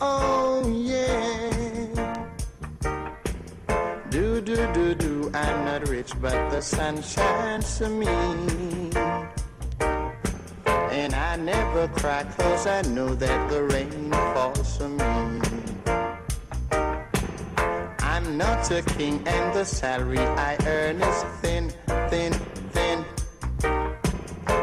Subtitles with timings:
[0.00, 2.18] Oh yeah.
[4.10, 5.30] Do do do do.
[5.34, 8.06] I'm not rich, but the sun shines on me.
[10.90, 15.48] And I never cry cause I know that the rain falls on me.
[18.00, 21.70] I'm not a king and the salary I earn is thin,
[22.10, 22.32] thin,
[22.72, 23.04] thin.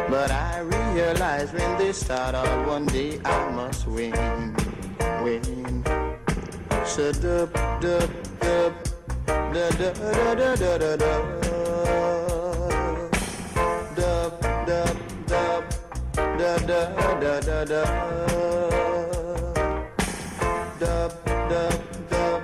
[0.09, 0.59] But I
[0.95, 4.55] realize when they start out one day I must win,
[5.23, 5.83] win.
[6.85, 8.09] So dub, dub,
[9.27, 11.13] da da da da da da da.
[13.97, 14.31] Dub,
[14.67, 15.63] dub, dub,
[16.15, 16.81] da da
[17.23, 17.83] da da da.
[20.79, 21.11] Dub,
[21.51, 22.41] dub, dub,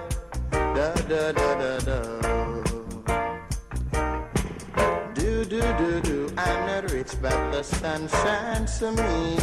[0.52, 2.21] da da da da da.
[7.22, 9.38] But the sun shines on me.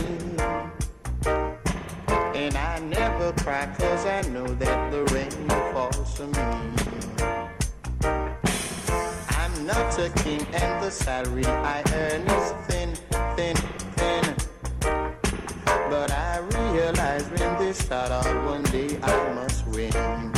[2.34, 5.30] And I never cry cause I know that the rain
[5.72, 6.48] falls on me.
[9.30, 12.94] I'm not a king and the salary I earn is thin,
[13.36, 13.56] thin,
[13.96, 14.24] thin.
[15.90, 19.92] But I realize when they start out one day I must win.
[19.92, 20.32] win.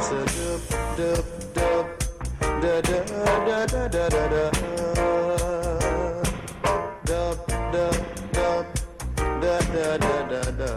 [0.00, 0.62] So dub,
[0.96, 1.86] dub, dub,
[2.62, 4.57] da da da da da da da.
[9.72, 10.72] Da da da da.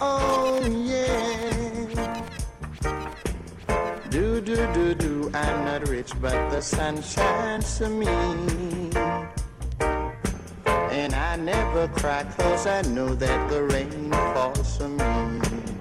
[0.00, 1.86] Oh yeah.
[4.10, 5.30] Do do do do.
[5.34, 8.06] I'm not rich, but the sun shines on me.
[10.90, 15.73] And I never cry cause I know that the rain falls on me.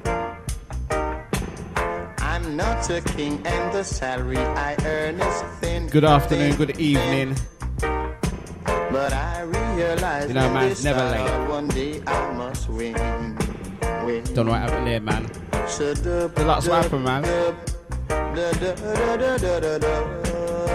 [2.43, 5.87] I'm not a king and the salary I earn is thin.
[5.87, 7.37] Good afternoon, good evening.
[7.79, 11.49] But I realize You know, man's never late.
[11.49, 12.95] One day I must win.
[14.05, 14.23] win.
[14.33, 15.23] Don't know what happened there, man.
[15.53, 17.23] Dub, Deluxe dub, rapper, man.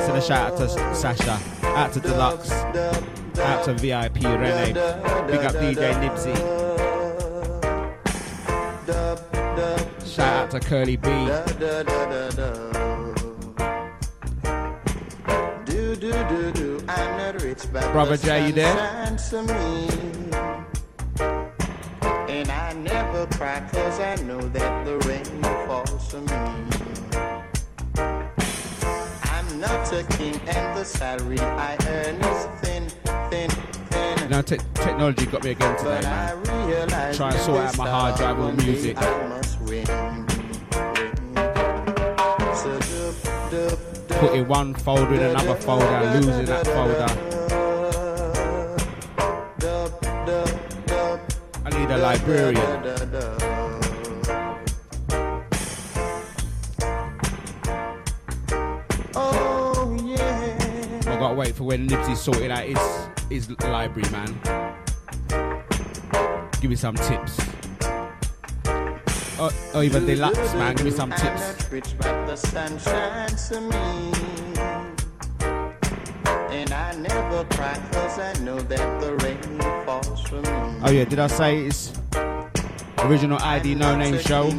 [0.06, 5.54] Send a shout out to Sasha, out to Deluxe, out to VIP Rene, big up
[5.54, 6.34] DJ Nipsey,
[10.60, 11.08] to Curly B.
[11.08, 13.12] da, da, da.
[15.64, 16.84] Do, do, do, do.
[16.88, 18.76] I'm not rich, but Brother the Jay, you there?
[22.28, 26.32] And I never cry cause I know that the rain falls on me.
[29.24, 32.88] I'm not a king and the salary I earn is thin,
[33.30, 34.30] thin, thin.
[34.30, 37.14] Know, te- technology got me again today, man.
[37.14, 38.96] Try and sort out my hard drive with music.
[43.48, 47.06] Putting one folder in another folder, losing that folder.
[51.64, 53.38] I need a librarian.
[61.38, 62.78] wait for when Nipsey sorted out his
[63.30, 64.34] his library, man.
[66.60, 67.47] Give me some tips
[69.82, 70.16] even the
[70.56, 70.74] man.
[70.74, 71.68] Give me some tips.
[76.50, 80.40] And I never cry cause I know that the rain falls me.
[80.84, 81.92] Oh yeah, did I say it's
[82.98, 84.50] original ID No Name Show?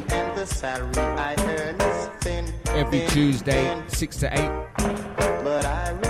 [2.68, 4.40] Every Tuesday, 6 to 8.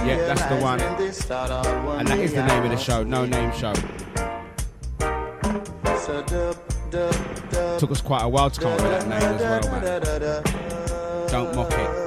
[0.06, 0.80] yeah, that's the one.
[0.80, 3.74] And that is the name of the show, No Name Show.
[6.92, 11.28] Took us quite a while to come up with that name as well, man.
[11.30, 12.00] Don't mock it.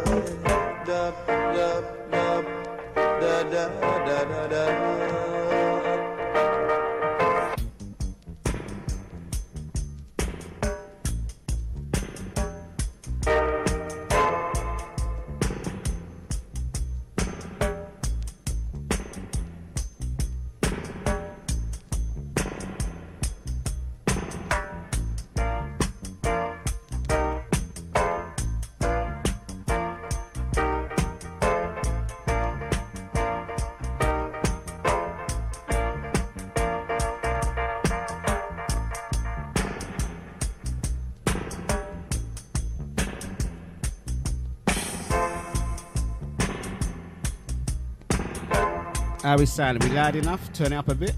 [49.32, 49.82] How we sound?
[49.82, 50.52] Are we loud enough?
[50.52, 51.14] Turn it up a bit.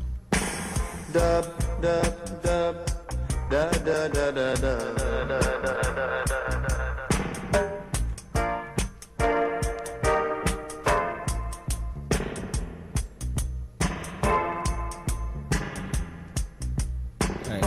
[1.12, 1.46] Dub,
[1.82, 2.76] dub, dub.
[3.50, 6.04] Da, da, da, da, da, da, da, da.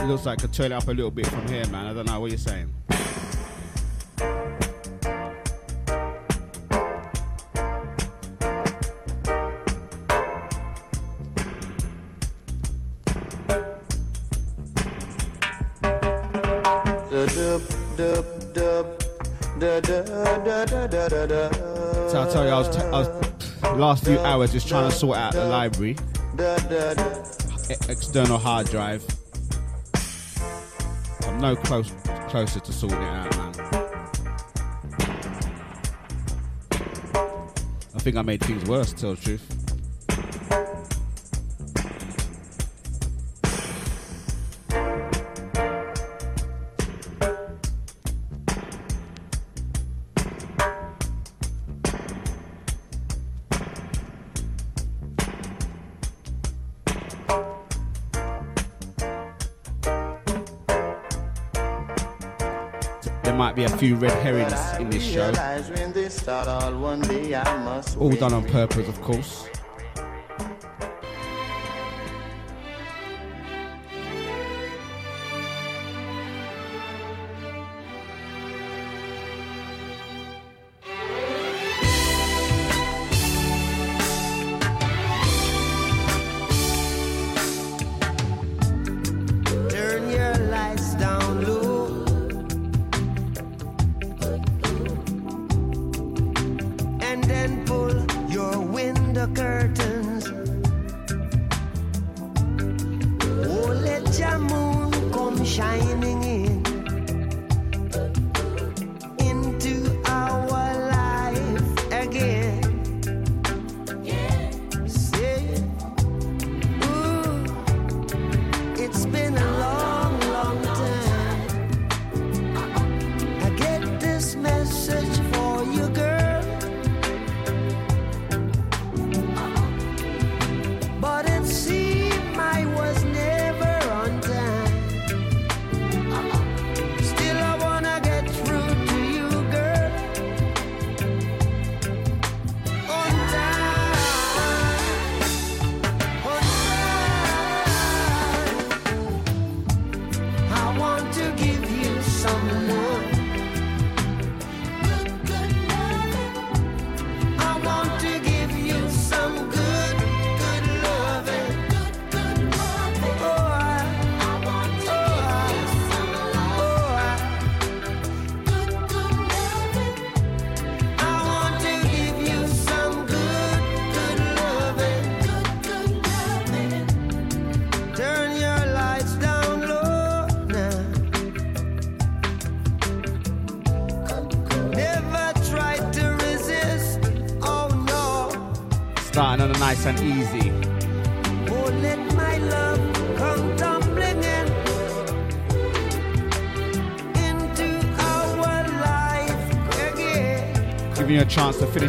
[0.05, 1.87] looks like I could turn it up a little bit from here, man.
[1.87, 2.73] I don't know what you're saying.
[24.07, 25.97] few hours just trying to sort out the library,
[27.89, 29.05] external hard drive.
[31.23, 31.91] I'm no close
[32.29, 33.53] closer to sorting it out, man.
[37.93, 39.56] I think I made things worse, to tell the truth.
[63.77, 65.31] few red herrings in this show.
[67.97, 69.47] All done on purpose, of course.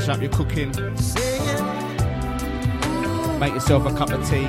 [0.08, 0.70] finish up your cooking.
[3.38, 4.46] Make yourself a cup of tea.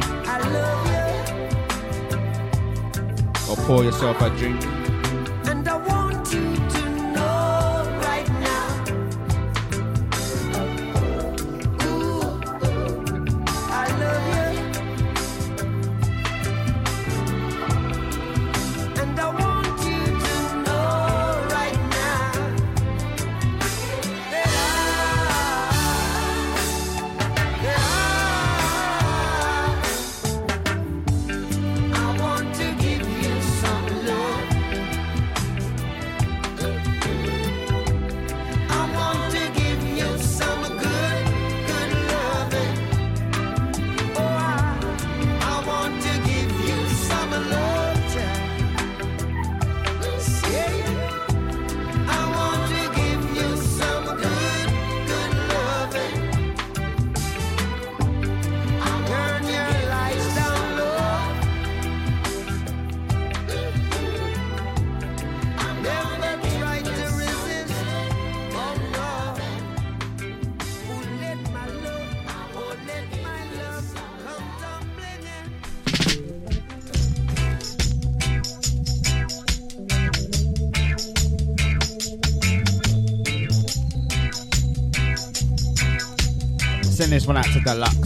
[3.49, 4.78] Or pour yourself a drink.
[87.69, 87.98] Déjala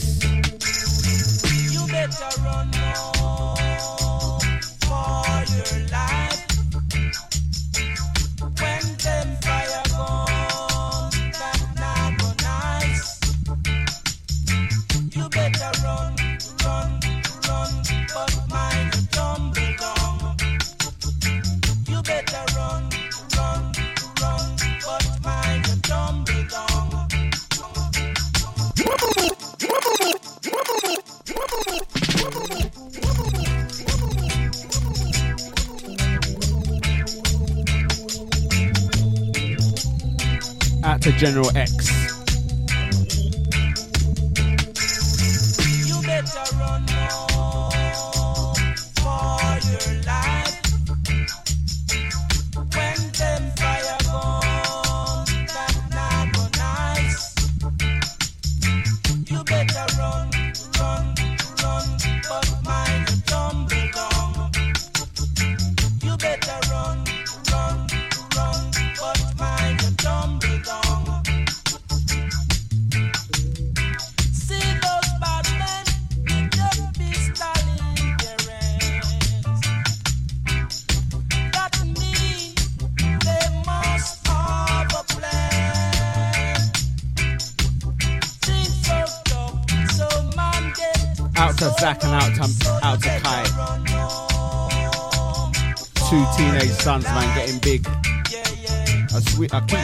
[41.03, 42.12] To General X.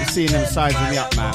[0.09, 1.33] seeing them sizing me up, man.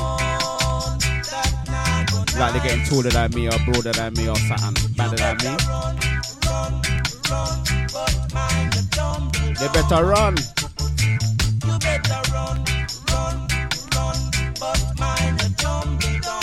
[2.39, 5.57] Like they're getting taller than me or broader than me or something, better than me.
[9.55, 10.35] They better run.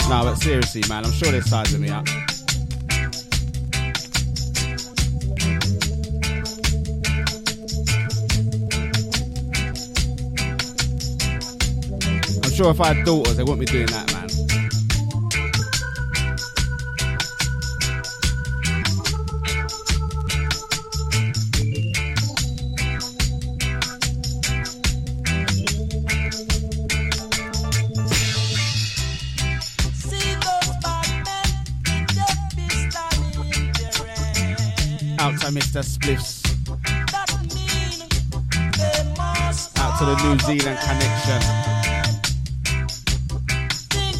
[0.08, 2.06] No, but seriously, man, I'm sure they're sizing me up.
[12.52, 14.11] Sure if I had daughters, they wouldn't be doing that,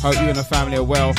[0.03, 1.15] Hope you and the family are well.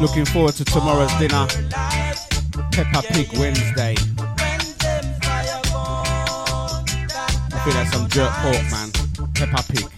[0.00, 1.46] Looking forward to tomorrow's dinner.
[2.72, 3.94] Peppa Pig Wednesday.
[7.52, 8.90] I feel like some jerk pork, man.
[9.34, 9.91] Peppa Pig.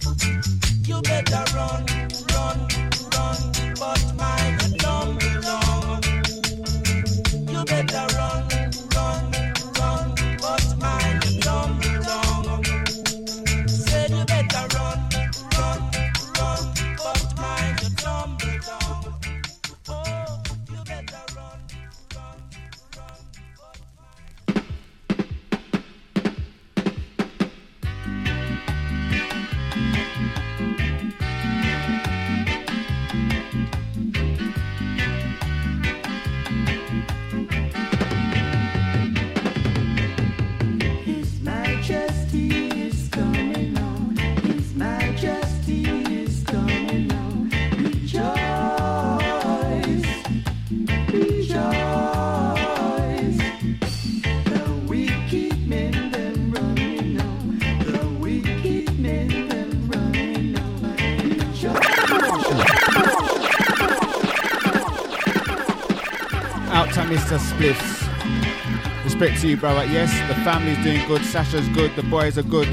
[69.45, 69.85] To you, brother.
[69.85, 71.23] Yes, the family's doing good.
[71.23, 71.95] Sasha's good.
[71.95, 72.67] The boys are good.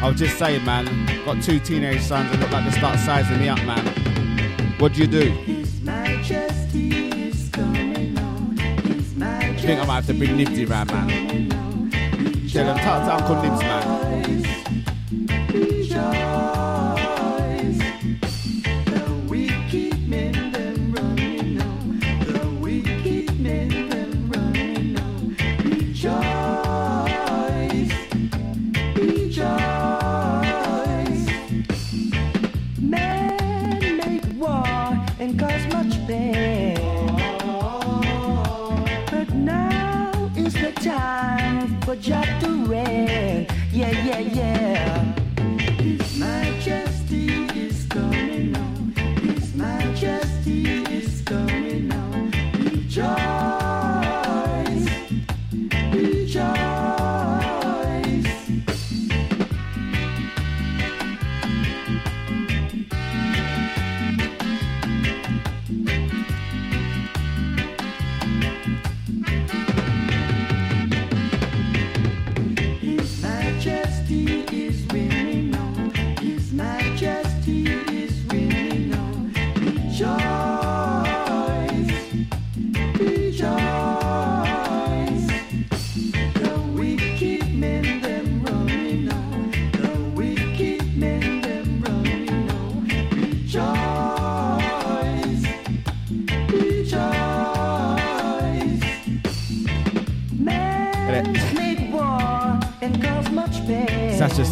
[0.00, 0.86] I was just saying, man.
[1.24, 3.86] Got two teenage sons that look like they start sizing me up, man.
[4.78, 5.30] What do you do?
[5.30, 8.56] His Majesty is coming on.
[8.56, 11.90] His I think I might have to bring Nibsy round, man.
[12.48, 14.57] Tell them, talk to Uncle Nibs, man.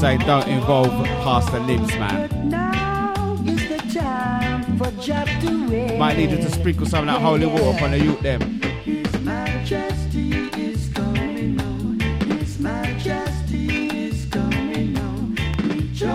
[0.07, 2.49] Saying don't involve Pastor Libs, man.
[2.49, 3.13] Now
[3.45, 5.97] is the time for Jah to.
[5.99, 8.41] Might need you to sprinkle some of that holy water upon the youth them.
[8.85, 10.31] His Majesty
[10.63, 11.99] is coming on.
[12.39, 15.35] His Majesty is coming on.
[15.65, 16.15] Rejoice,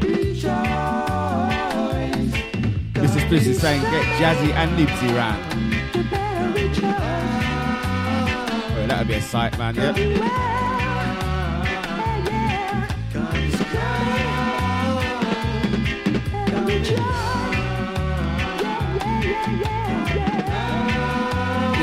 [0.00, 0.72] rejoice.
[2.94, 3.20] Mr.
[3.20, 5.94] Spliffs is saying get Jazzy and Libsy round.
[5.94, 6.84] You better rejoice.
[8.78, 9.74] Oh, that'd be a sight, man.
[9.74, 10.71] Yeah.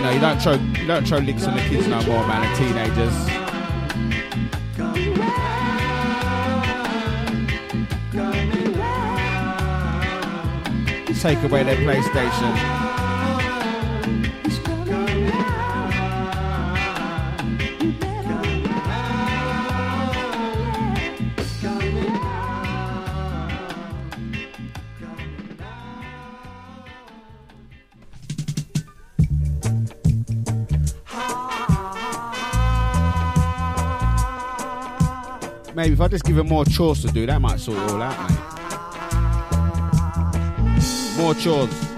[0.09, 2.41] Know, you don't throw you don't throw licks on the kids no more, man.
[2.41, 3.15] The teenagers.
[11.21, 12.78] Take away their PlayStation.
[35.99, 38.17] If I just give him more chores to do, that might sort it all out,
[38.29, 38.39] mate.
[41.17, 41.88] More chores.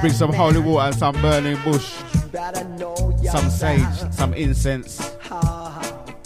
[0.00, 1.92] Bring some holy water and some burning bush,
[3.30, 5.16] some sage, some incense.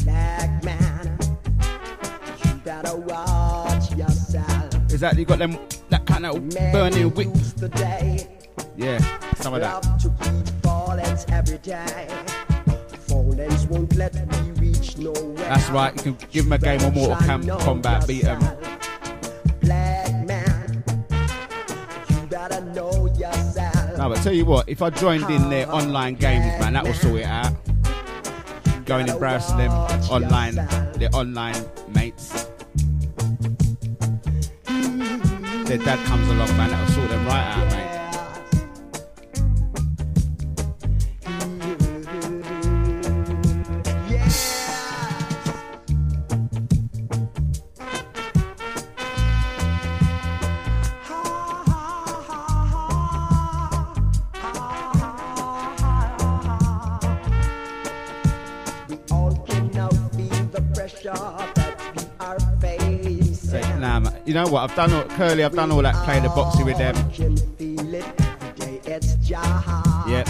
[0.04, 1.18] Black man,
[2.44, 4.92] you better watch yourself.
[4.92, 5.56] Is that you got them
[5.88, 7.28] that kind of burning wick?
[8.76, 8.98] Yeah,
[9.36, 9.84] some of that.
[9.84, 12.08] Love to beat violence every day.
[13.06, 15.34] Violence won't let me reach nowhere.
[15.36, 15.94] That's right.
[15.96, 18.40] You can give them a game of Mortal Kombat, beat them.
[24.02, 26.92] No, but tell you what, if I joined in their online games, man, that will
[26.92, 27.54] sort it out.
[28.84, 29.70] Going and browsing them
[30.10, 30.56] online,
[30.94, 31.54] their online
[31.94, 32.48] mates.
[34.66, 37.81] Their dad comes along, man, that'll sort them right out, mate.
[64.32, 64.70] You know what?
[64.70, 65.44] I've done all, Curly.
[65.44, 66.96] I've done all that playing the boxing with them.
[70.08, 70.24] Yeah.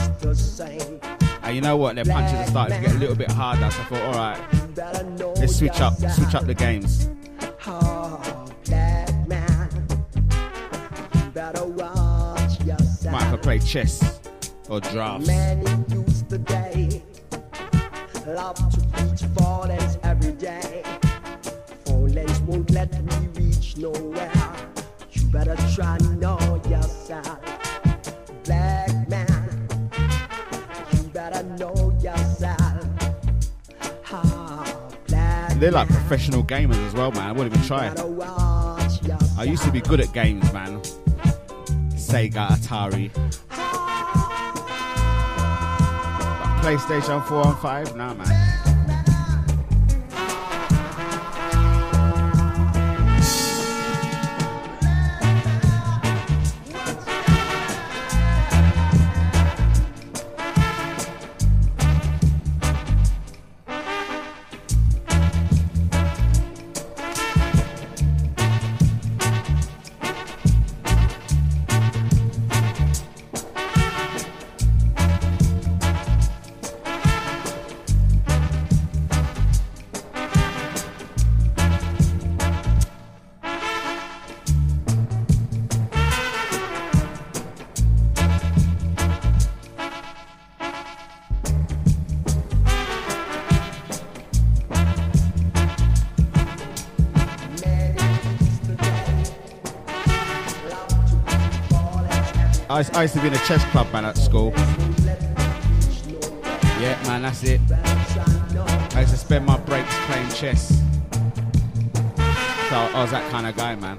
[1.44, 1.94] And you know what?
[1.94, 3.70] Their punches are starting to get a little bit harder.
[3.70, 4.40] So I thought, all right,
[5.38, 7.10] let's switch up, switch up the games.
[13.08, 14.18] Might have to play chess
[14.68, 15.28] or drafts.
[18.26, 20.82] Love to beat violence every day.
[21.86, 23.31] Violence won't let me
[23.82, 24.32] nowhere.
[25.10, 27.38] You better try know yourself.
[28.44, 29.68] Black man,
[30.92, 32.86] you better know yourself.
[34.14, 37.28] Ah, black They're like professional gamers as well, man.
[37.28, 37.88] I wouldn't even try.
[37.88, 39.38] better watch yourself.
[39.38, 40.80] I used to be good at games, man.
[41.94, 43.10] Sega, Atari.
[46.38, 47.96] But PlayStation 4 and 5?
[47.96, 48.41] Nah, man.
[102.90, 104.52] I, used to be in a chess club, man, at school.
[106.80, 107.60] Yeah, man, that's it.
[107.70, 110.68] I used to spend my breaks playing chess.
[112.68, 113.98] So I was that kind of guy, man.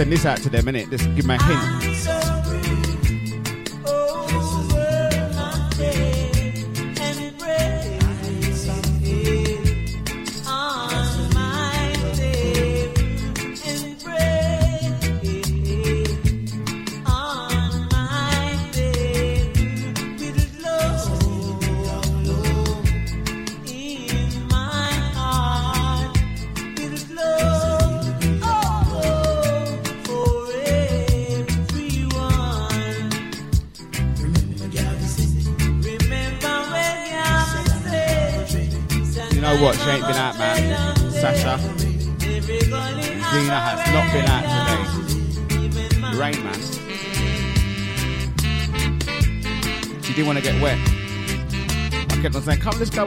[0.00, 0.88] Send this out to them, innit?
[0.88, 2.19] Just give me a hint.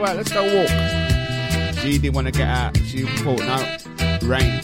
[0.04, 0.68] Out, let's go walk.
[1.78, 2.76] She didn't want to get out.
[2.78, 4.60] She thought, no, rain,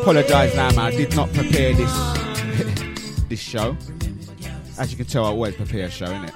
[0.00, 0.78] apologise now, man.
[0.78, 1.92] I did not prepare this
[3.28, 3.76] this show.
[4.78, 6.29] As you can tell, I always prepare a show, innit?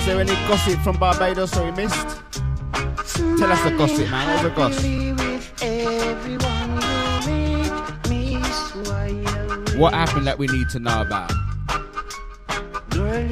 [0.00, 2.22] Was there any gossip from Barbados that we missed?
[3.38, 4.28] Tell us the gossip, man.
[4.28, 4.74] What was the goss?
[4.76, 6.70] Happily with everyone
[7.28, 7.50] you
[8.08, 9.78] meet, Miss Wire.
[9.78, 11.30] What happened that we need to know about?
[12.88, 13.28] Girl,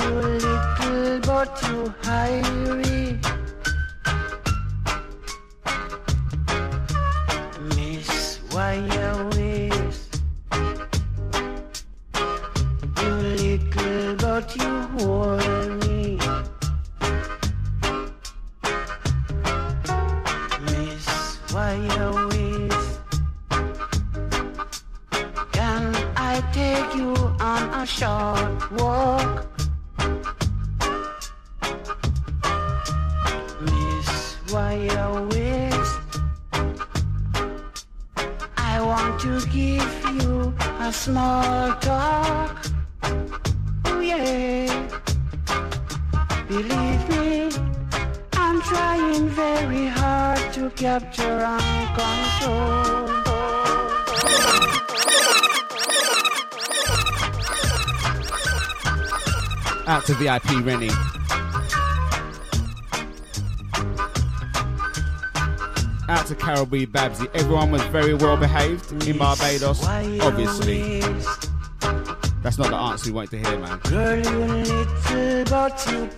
[66.69, 67.27] be Babsy.
[67.35, 71.01] Everyone was very well behaved in Barbados, obviously.
[72.43, 73.79] That's not the answer we want to hear, man.
[73.81, 76.09] Girl, you little but you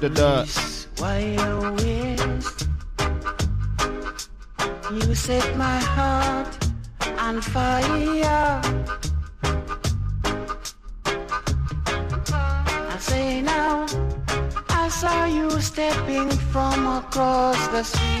[0.00, 0.48] the dirt.
[4.90, 6.58] You set my heart
[7.18, 8.87] on fire.
[17.08, 18.17] across the sea.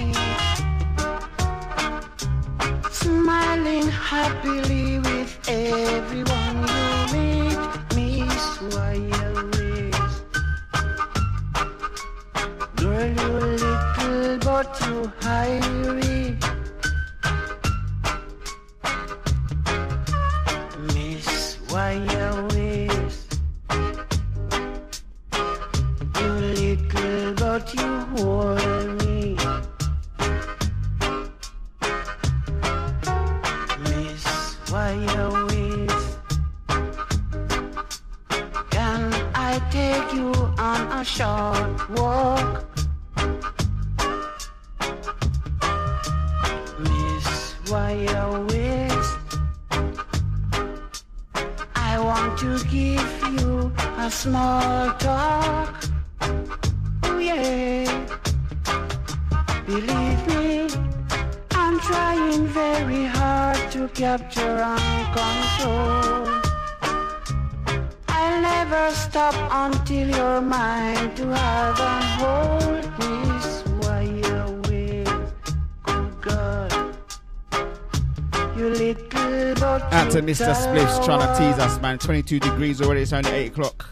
[81.80, 83.88] Man, 22 degrees already, it's only 8 o'clock.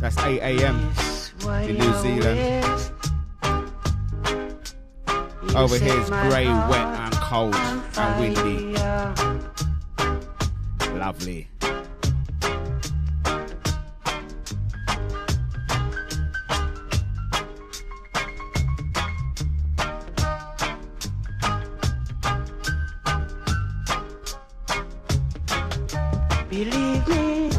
[0.00, 0.76] That's 8 a.m.
[1.62, 2.92] in New Zealand.
[5.54, 8.65] Over here it's grey, wet, and cold and windy.
[26.56, 27.50] Believe me,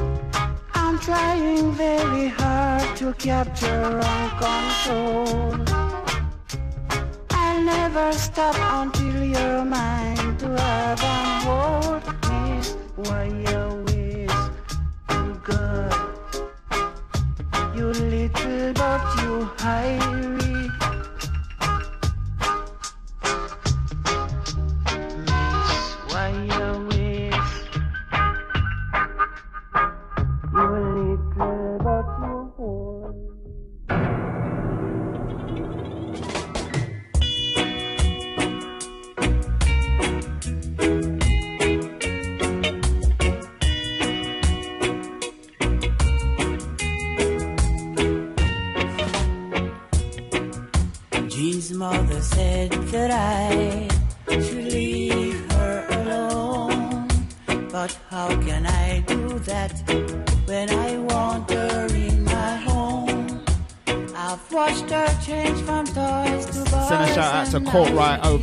[0.73, 5.55] I'm trying very hard to capture and control.
[7.29, 12.05] I'll never stop until your mind to have and hold
[12.57, 14.37] is what you wish
[15.09, 15.93] to God.
[17.75, 20.16] You little but you hide.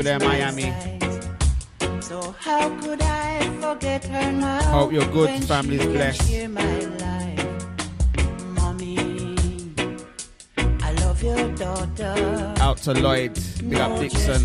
[0.04, 0.72] there in Miami.
[2.02, 4.62] So how could I forget her now?
[4.62, 6.30] Hope your good family's blessed.
[10.86, 13.32] i love your daughter Out to Lloyd,
[13.68, 14.42] big up Dixon.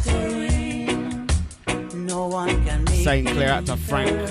[2.06, 3.28] No one can St.
[3.28, 4.29] Clair, out to Frank.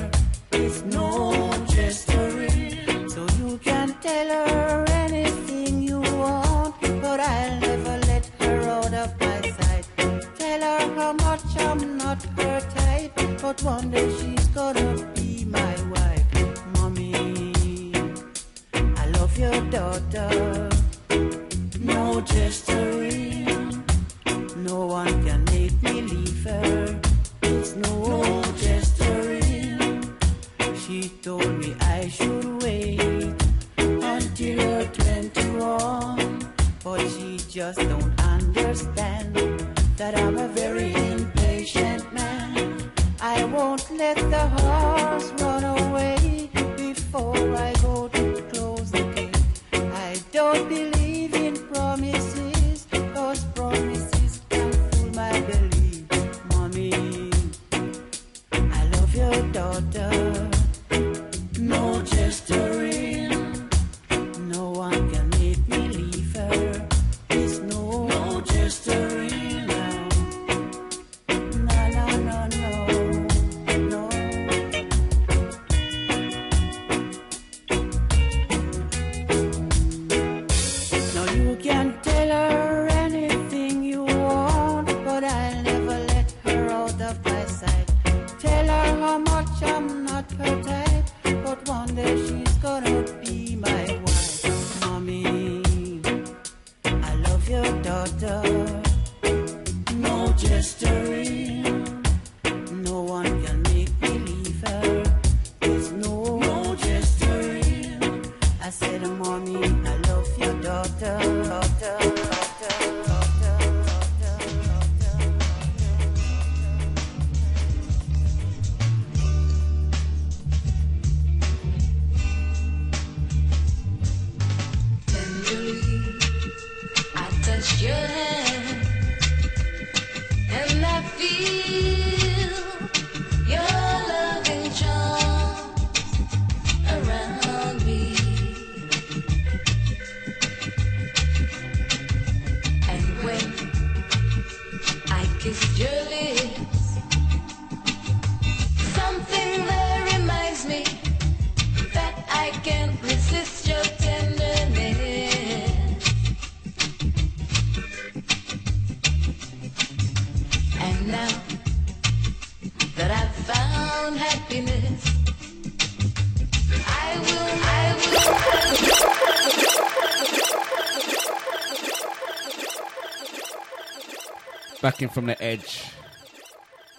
[174.89, 175.85] Backing from the edge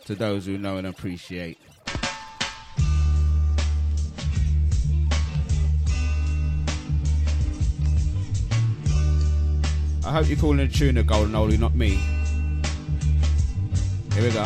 [0.05, 1.57] to those who know and appreciate.
[10.05, 11.99] I hope you're calling a tune a golden oldie, not me.
[14.13, 14.45] Here we go.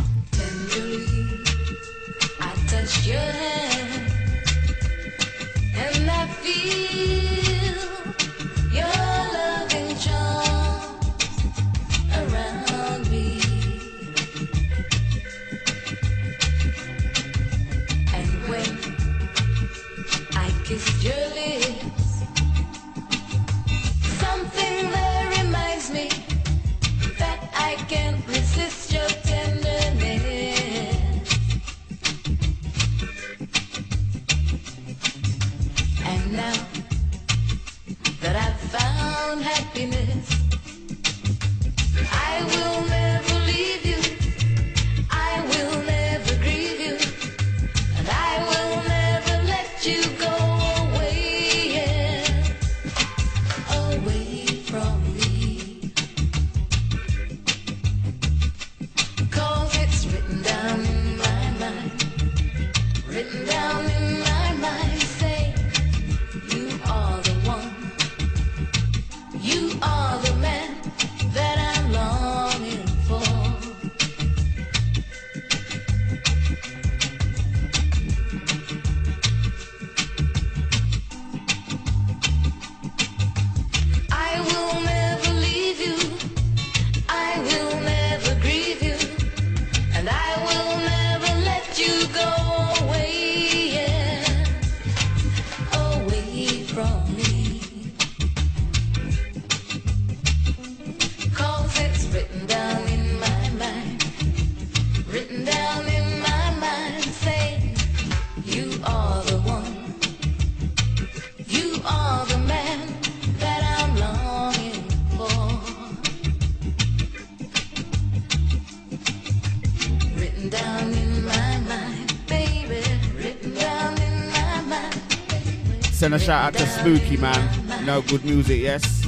[126.24, 127.86] shout out to Spooky, man.
[127.86, 129.03] No good music, yes?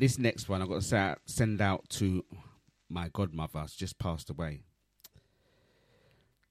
[0.00, 2.24] this next one I've got to send out to
[2.88, 4.62] my godmother, who's just passed away,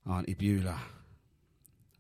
[0.08, 0.80] Auntie Beulah.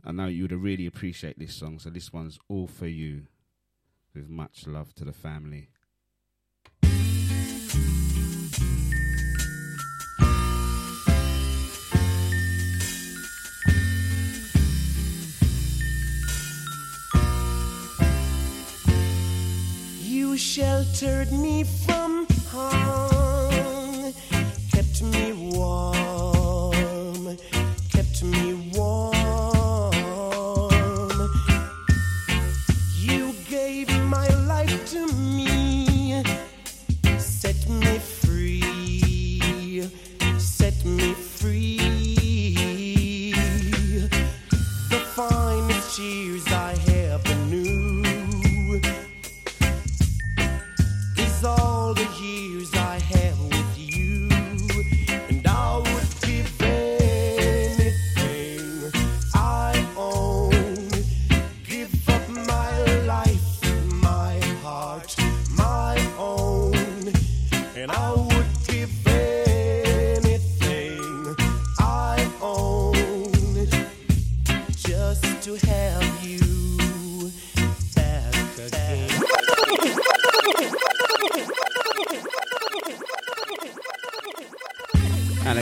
[0.05, 3.23] I know you would really appreciate this song, so this one's all for you.
[4.13, 5.69] With much love to the family.
[20.39, 24.13] sheltered me from harm,
[24.71, 25.98] kept me warm.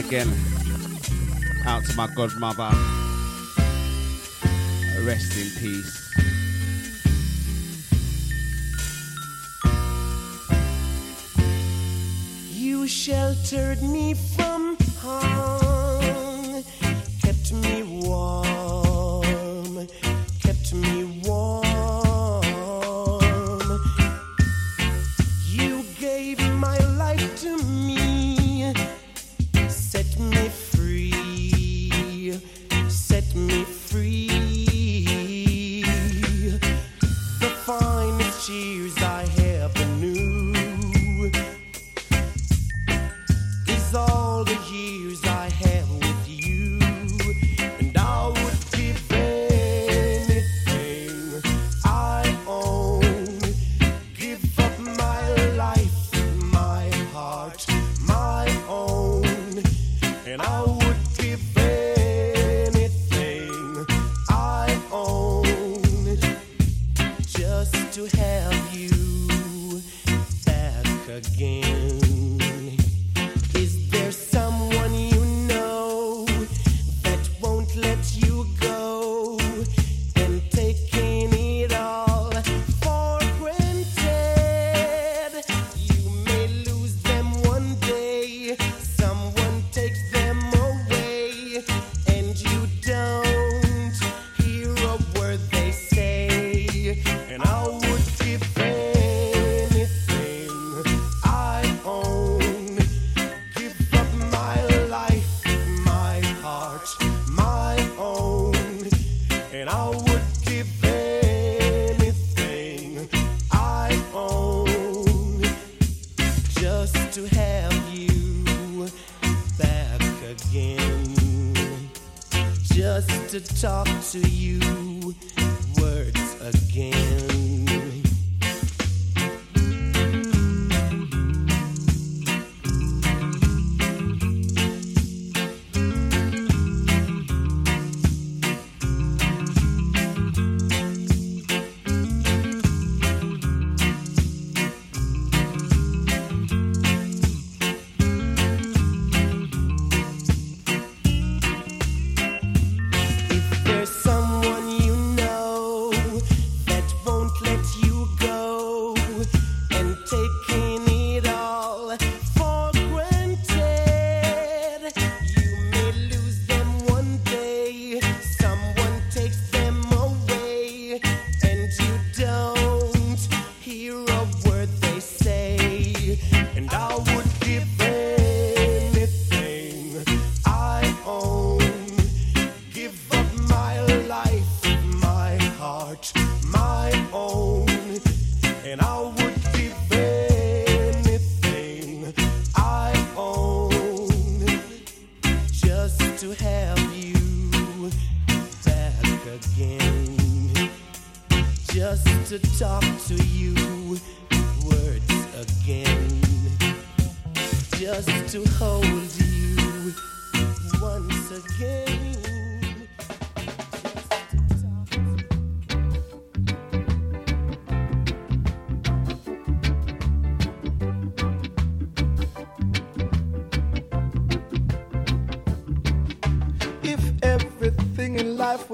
[0.08, 0.32] again
[1.66, 2.70] out to my godmother.
[5.04, 5.96] Rest in peace.
[12.54, 15.37] You sheltered me from harm.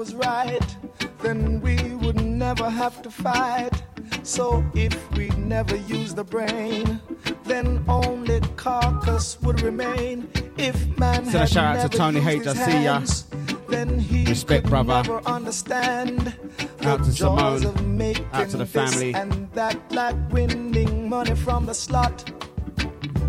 [0.05, 0.75] Was right,
[1.21, 3.71] then we would never have to fight.
[4.23, 6.99] So if we never use the brain,
[7.43, 10.29] then only carcass would remain.
[10.57, 13.01] If man Send a shout out to Tony H, I see ya.
[13.67, 14.93] Then he Respect, brother.
[14.93, 16.35] never understand
[16.83, 17.65] Out the to Simone.
[17.65, 19.13] of making Out to the family.
[19.15, 22.31] and that, like winning money from the slot.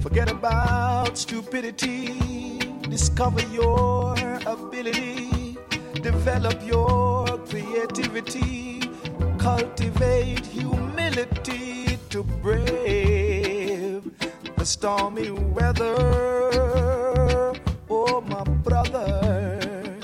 [0.03, 2.59] Forget about stupidity.
[2.91, 4.15] Discover your.
[6.37, 8.81] Develop your creativity.
[9.39, 14.05] Cultivate humility to brave
[14.59, 15.97] the stormy weather.
[17.89, 19.99] Oh, my brother.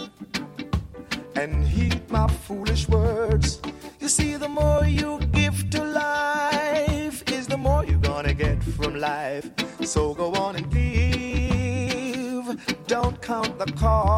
[1.37, 3.61] And heed my foolish words.
[4.01, 8.95] You see, the more you give to life, is the more you're gonna get from
[8.99, 9.51] life.
[9.85, 12.57] So go on and give.
[12.87, 14.12] Don't count the cost.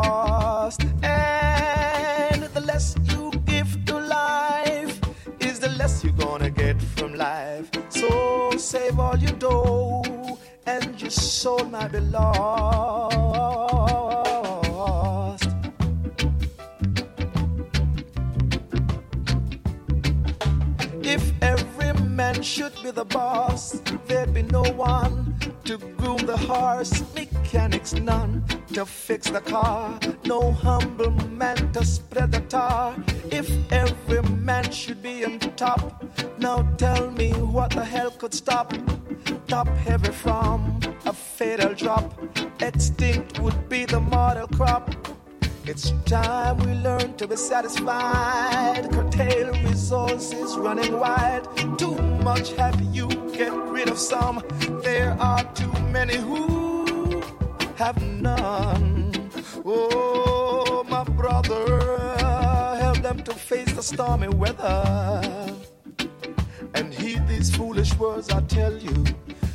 [22.44, 25.34] Should be the boss, there'd be no one
[25.64, 32.32] to groom the horse, mechanics none to fix the car, no humble man to spread
[32.32, 32.94] the tar.
[33.30, 36.04] If every man should be on top,
[36.38, 38.74] now tell me what the hell could stop?
[39.48, 42.12] Top heavy from a fatal drop,
[42.60, 44.94] extinct would be the mortal crop.
[45.66, 48.86] It's time we learn to be satisfied.
[48.92, 51.48] Curtail resources running wide.
[51.78, 54.42] Too much have you, get rid of some.
[54.82, 57.22] There are too many who
[57.76, 59.10] have none.
[59.64, 62.14] Oh, my brother,
[62.78, 65.50] help them to face the stormy weather.
[66.74, 69.04] And heed these foolish words I tell you.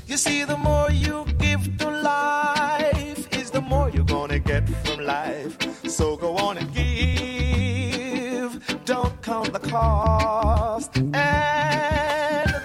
[0.07, 5.05] You see, the more you give to life, is the more you're gonna get from
[5.05, 5.78] life.
[5.99, 8.51] So go on and give.
[8.85, 10.95] Don't count the cost.
[10.95, 11.13] And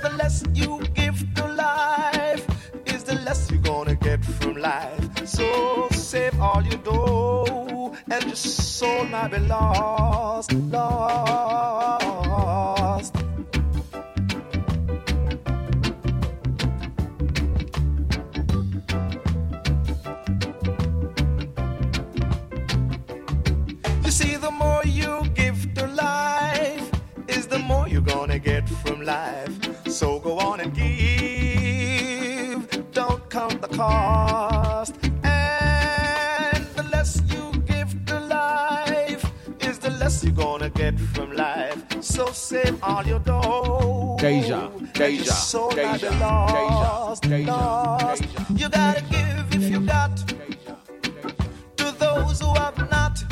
[0.04, 2.46] the less you give to life,
[2.86, 5.26] is the less you're gonna get from life.
[5.26, 11.64] So save all your dough, and your soul might be lost, lost.
[29.04, 29.52] Life.
[29.88, 30.92] So go on and give,
[32.92, 34.94] don't count the cost.
[35.22, 39.30] And the less you give to life,
[39.60, 41.82] is the less you're gonna get from life.
[42.02, 44.16] So save all your dough.
[44.18, 48.22] Deja, deja, soul might deja, lost, deja, lost.
[48.22, 48.46] deja.
[48.56, 50.16] You gotta give if you got
[51.76, 53.22] to those who have not.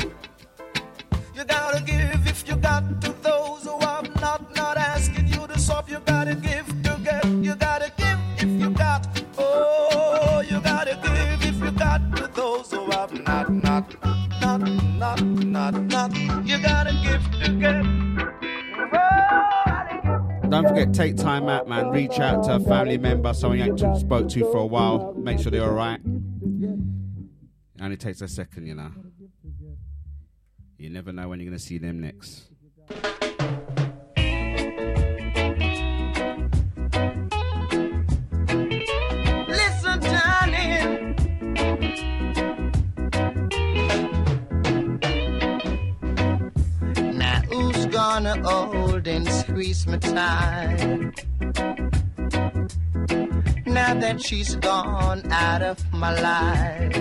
[1.35, 3.12] You gotta give if you got to
[20.49, 21.89] Don't forget, take time out, man.
[21.89, 25.13] Reach out to a family member, someone you ain't spoke to for a while.
[25.17, 25.99] Make sure they're all right.
[25.99, 28.91] It only takes a second, you know.
[30.77, 32.43] You never know when you're going to see them next.
[48.13, 51.25] Gonna hold and squeeze me tight?
[53.65, 56.95] Now that she's gone out of my life,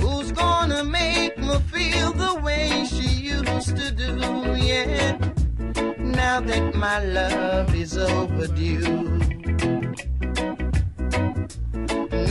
[0.00, 4.12] who's gonna make me feel the way she used to do?
[4.68, 5.16] Yeah,
[5.98, 8.80] now that my love is overdue.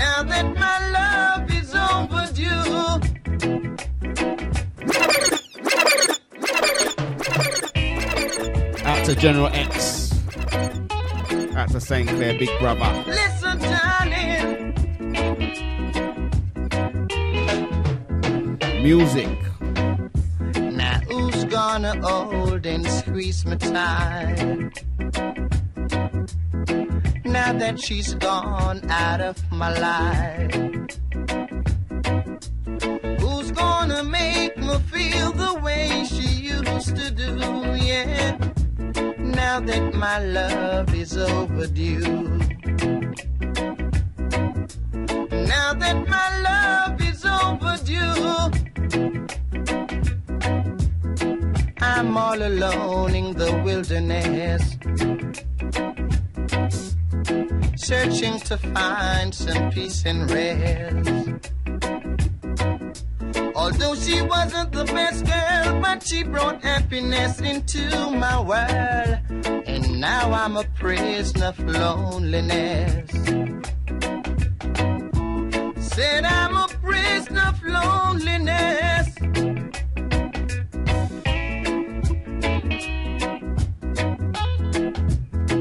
[0.01, 3.10] Now that my love is overdue.
[9.01, 10.13] Out to General X.
[11.55, 12.07] Out to St.
[12.07, 13.03] Clair, Big Brother.
[13.07, 14.75] Listen, darling.
[18.83, 19.27] Music.
[20.75, 24.85] Now who's gonna hold and squeeze me tight?
[27.25, 30.53] Now that she's gone out of my life.
[33.19, 37.39] Who's gonna make me feel the way she used to do?
[37.83, 38.50] Yeah.
[39.41, 41.99] Now that my love is overdue.
[45.53, 48.51] Now that my love is overdue.
[51.81, 54.63] I'm all alone in the wilderness.
[57.75, 61.51] Searching to find some peace and rest.
[63.55, 69.20] Although she wasn't the best girl, but she brought happiness into my world.
[70.01, 73.11] Now I'm a prisoner of loneliness.
[75.93, 79.07] Said I'm a prisoner of loneliness.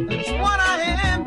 [0.08, 0.76] That's what I
[1.10, 1.20] am.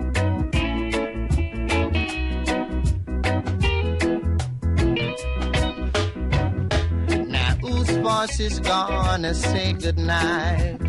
[7.29, 10.82] Now whose voice is gonna say goodnight?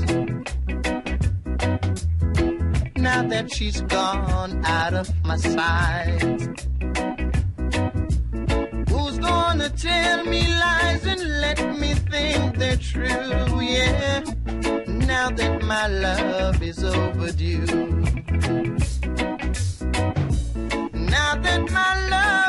[3.35, 6.41] That she's gone out of my sight.
[8.91, 13.61] Who's gonna tell me lies and let me think they're true?
[13.61, 14.22] Yeah,
[15.11, 17.66] now that my love is overdue.
[21.14, 22.43] Now that my love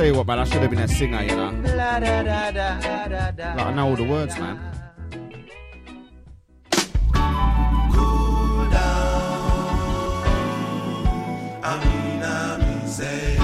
[0.00, 1.50] tell you what, man, I should have been a singer, you know.
[1.76, 4.58] Like, I know all the words, man.
[7.92, 9.60] Cool down.
[11.62, 13.36] I mean, I mean, say,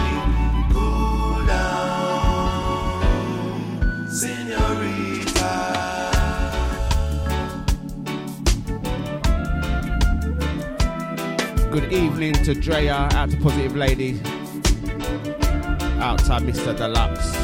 [0.73, 3.03] cool down,
[4.09, 5.53] senorita.
[11.71, 14.19] Good evening to Drea, out to Positive Lady,
[16.07, 16.77] out to Mr.
[16.77, 17.35] Deluxe.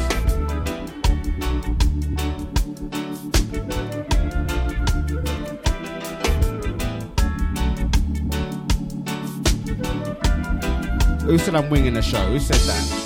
[11.23, 12.25] Who said I'm winging the show?
[12.27, 13.02] Who said that?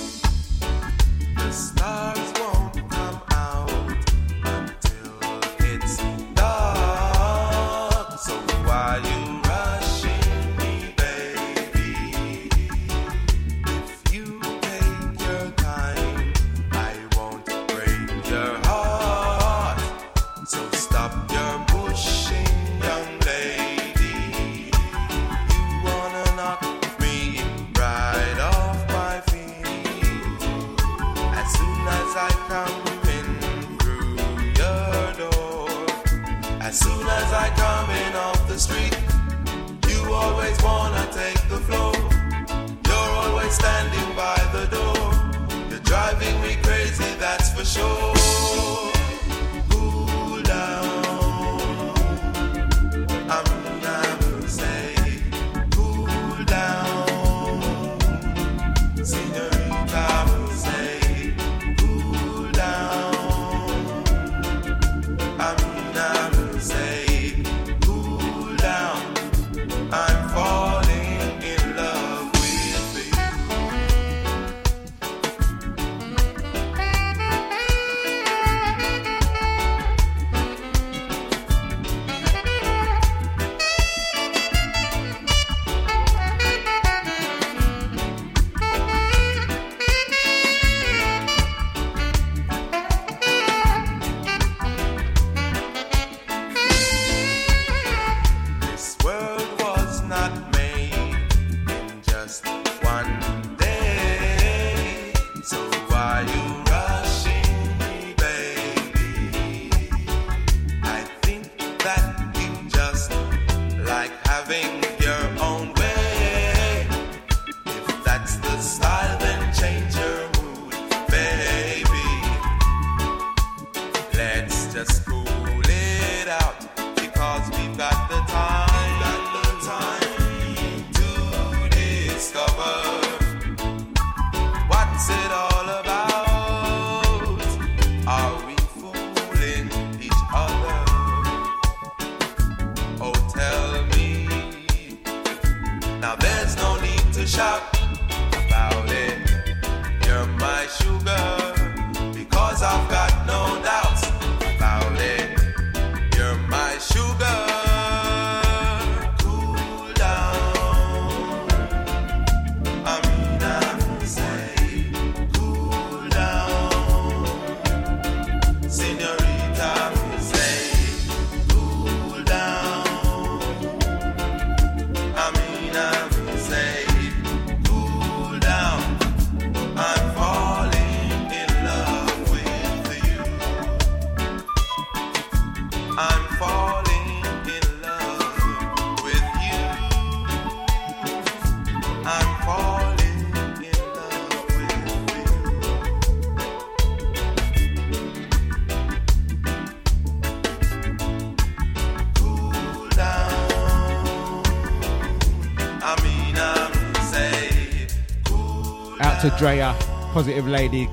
[209.30, 209.74] To Drea,
[210.12, 210.88] positive lady,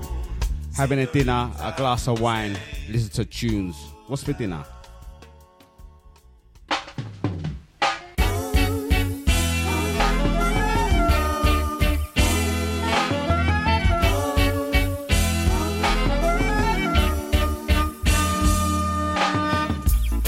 [0.75, 2.57] having a dinner, a glass of wine,
[2.89, 3.75] listen to tunes.
[4.07, 4.63] What's for dinner?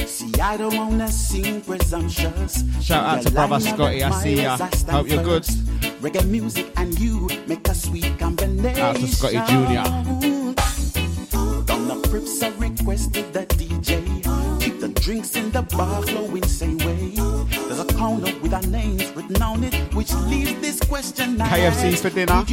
[0.05, 2.63] See, I don't wanna seem presumptuous.
[2.81, 4.57] Shout out to brother Scotty, I see ya.
[4.89, 5.45] Hope you're good.
[5.99, 7.66] Reggae music and you make a sweet combination.
[8.87, 9.83] Out to Scotty Junior.
[11.65, 14.23] Down the Crips I requested the DJ.
[14.61, 17.11] Keep the drinks in the bar flowing same way.
[17.67, 21.41] There's a corner with our names written on it, which leaves this question.
[21.41, 22.45] I KFC for dinner.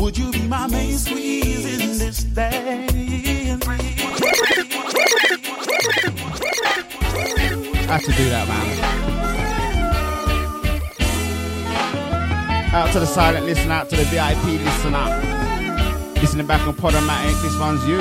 [0.00, 2.90] Would you be my main squeeze in this dance?
[7.84, 8.66] Had to do that, man.
[12.72, 16.14] Out to the silent listener, out to the VIP listener.
[16.20, 18.00] Listening back on Podomatic, this one's you.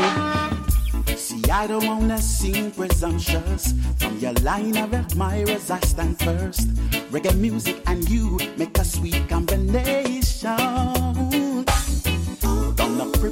[1.18, 3.74] See, I don't wanna seem presumptuous.
[3.98, 6.70] From your line of admirers, I stand first.
[7.12, 10.09] Reggae music and you make a sweet combination.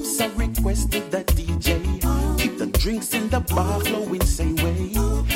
[0.08, 2.00] I requested the DJ.
[2.40, 4.92] Keep the drinks in the bar flowing same way.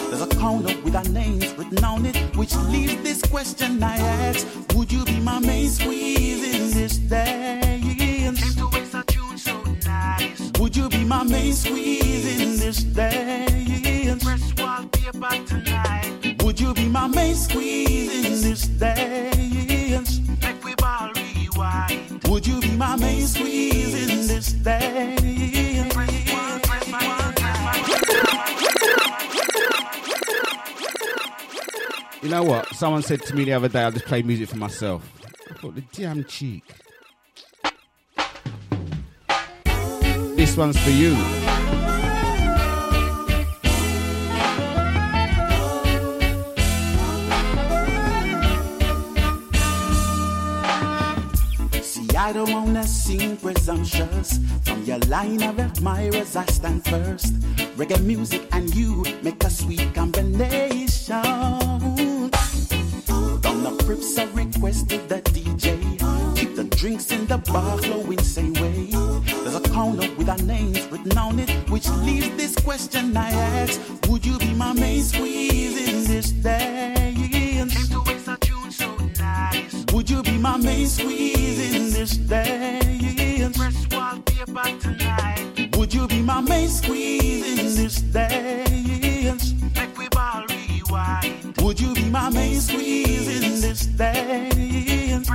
[0.10, 4.48] There's a corner with our names written on it, which leaves this question I ask:
[4.74, 7.82] Would you be my main squeeze in this dance?
[10.58, 13.52] Would you be my main squeeze in this dance?
[16.44, 19.51] Would you be my main squeeze in this dance?
[22.32, 25.22] Would you be my main squeeze in this dance?
[32.24, 32.74] You know what?
[32.74, 35.12] Someone said to me the other day, I'll just play music for myself.
[35.50, 36.64] I thought, the damn cheek.
[40.38, 41.18] This one's for you.
[52.32, 54.40] I don't wanna seem presumptuous.
[54.64, 57.34] From your line of admirers, I stand first.
[57.76, 61.22] Reggae music and you make a sweet combination.
[63.42, 65.76] Down the Crips, I requested the DJ.
[66.38, 68.88] Keep the drinks in the bar flowing same way.
[69.44, 73.78] There's a corner with our names written on it, which leaves this question I ask:
[74.08, 77.12] Would you be my main squeeze in this dance?
[79.94, 83.60] Would you be my main squeeze in this dance?
[85.78, 89.54] Would you be my main squeeze in this dance?
[91.62, 95.30] Would you be my main squeeze in this dance?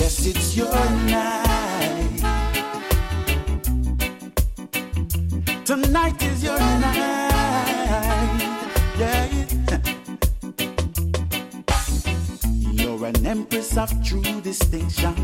[0.00, 0.72] Yes, it's your
[1.04, 2.22] night.
[5.66, 7.25] Tonight is your night.
[13.06, 15.14] An empress of true distinction.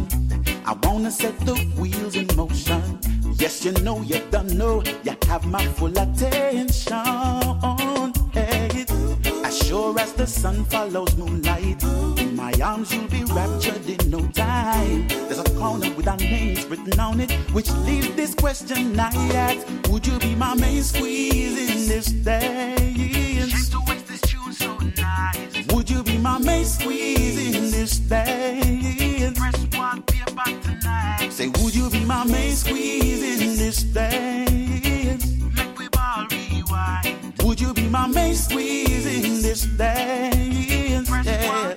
[0.64, 3.01] I wanna set the wheels in motion.
[3.35, 6.93] Yes, you know, you don't know, you have my full attention.
[8.33, 8.87] Hey,
[9.45, 11.83] as sure as the sun follows moonlight,
[12.18, 15.09] in my arms you'll be raptured in no time.
[15.09, 19.66] There's a corner with our names written on it, which leaves this question I ask:
[19.91, 22.12] Would you be my main squeeze in this
[25.73, 29.35] would you be my maid, squeezing this thing?
[31.31, 35.18] Say, would you be my maid, squeezing this thing?
[35.57, 37.35] Make we ball rewind.
[37.43, 40.53] Would you be my maid, squeezing this thing?
[41.25, 41.75] Yeah.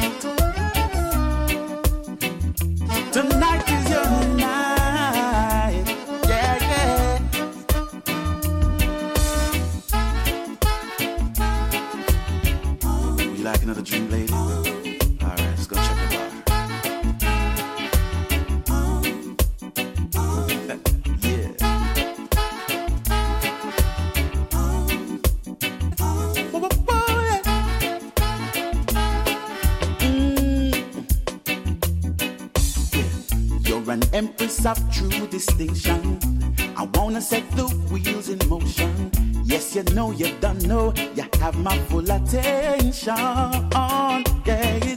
[3.11, 4.22] Tonight is your night.
[34.53, 36.19] Empress of true distinction.
[36.75, 39.11] I wanna set the wheels in motion.
[39.45, 40.93] Yes, you know you don't know.
[41.15, 43.15] You have my full attention.
[44.45, 44.95] Yeah,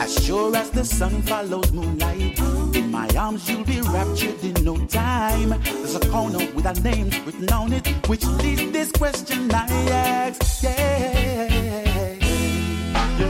[0.00, 2.38] as sure as the sun follows moonlight.
[2.74, 5.50] In my arms, you'll be raptured in no time.
[5.62, 10.62] There's a corner with our names written on it, which leads this question I ask.
[10.62, 11.48] Yeah.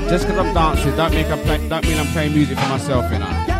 [0.09, 3.13] Just because I'm dancing, don't mean I'm play, don't mean I'm playing music for myself,
[3.13, 3.58] you know.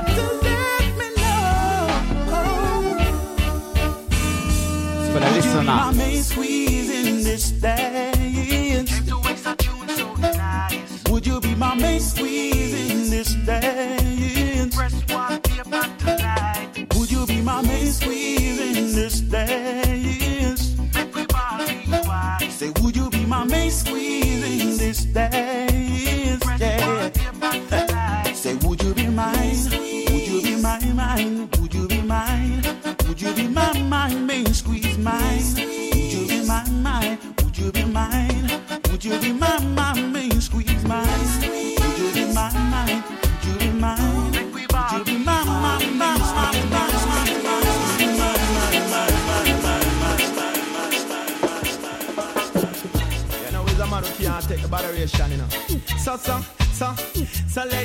[9.47, 11.03] A tune so nice.
[11.11, 12.28] Would you be my main squeeze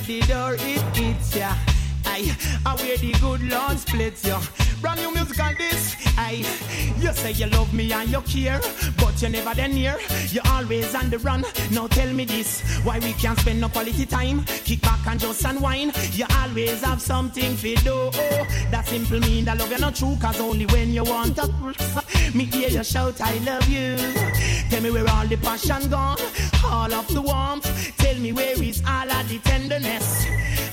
[0.06, 1.54] the door it hits ya.
[2.06, 2.36] Aye,
[2.66, 4.42] I wear the good Lord splits ya.
[4.82, 5.96] Brand new music on this.
[6.18, 6.46] Aye,
[7.00, 8.60] you say you love me and you care,
[8.98, 9.98] but you never then near.
[10.30, 11.46] You always on the run.
[11.72, 14.44] Now tell me this, why we can't spend no quality time?
[14.66, 15.96] Kick back and just unwind.
[16.14, 18.10] You always have something to do.
[18.72, 21.48] That simple mean that love you not true, cause only when you want to.
[22.36, 23.96] Me hear you shout, I love you.
[24.74, 26.18] Tell me where all the passion gone,
[26.66, 27.96] all of the warmth.
[27.98, 30.26] Tell me where is all of the tenderness.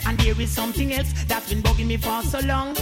[0.07, 2.74] And there is something else that's been bugging me for so long.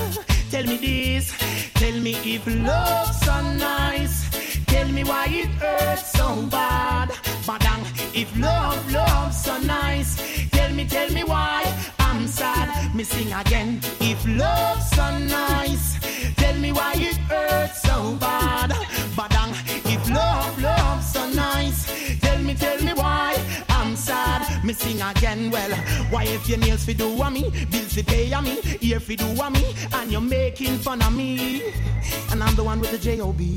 [0.53, 1.37] Tell me this,
[1.75, 4.31] tell me if love's so nice.
[4.67, 7.09] Tell me why it hurts so bad.
[7.49, 7.83] Badang,
[8.15, 10.23] if love, love's so nice.
[10.51, 11.65] Tell me, tell me why
[11.99, 12.95] I'm sad.
[12.95, 13.81] Me sing again.
[14.01, 15.99] If love's so nice,
[16.37, 18.71] tell me why it hurts so bad.
[19.17, 19.53] Badang,
[24.69, 25.51] Me sing again.
[25.51, 25.71] Well,
[26.11, 29.17] why if your nails fi do a me, bills fi pay a me, ear fi
[29.17, 29.65] do a me,
[29.95, 31.63] and you're making fun of me,
[32.31, 33.57] and I'm the one with the J-O-B.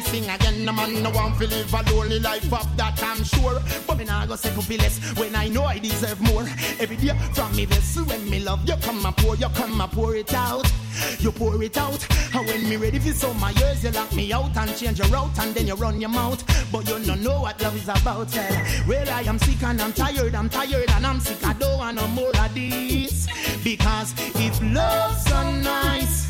[0.00, 3.60] Sing again, no man no want to live a lonely life of that I'm sure.
[3.86, 6.42] But me nah go second feel less when I know I deserve more.
[6.78, 9.92] Every day from me vessel when me love you come and pour, you come and
[9.92, 10.70] pour it out.
[11.20, 14.32] You pour it out, and when me ready for some my years, you lock me
[14.32, 16.42] out and change your route, and then you run your mouth.
[16.72, 18.66] But you don't know what love is about, well.
[18.88, 21.44] Well, I am sick and I'm tired, I'm tired and I'm sick.
[21.44, 23.26] I don't want no more of this.
[23.62, 26.27] Because if love's so nice,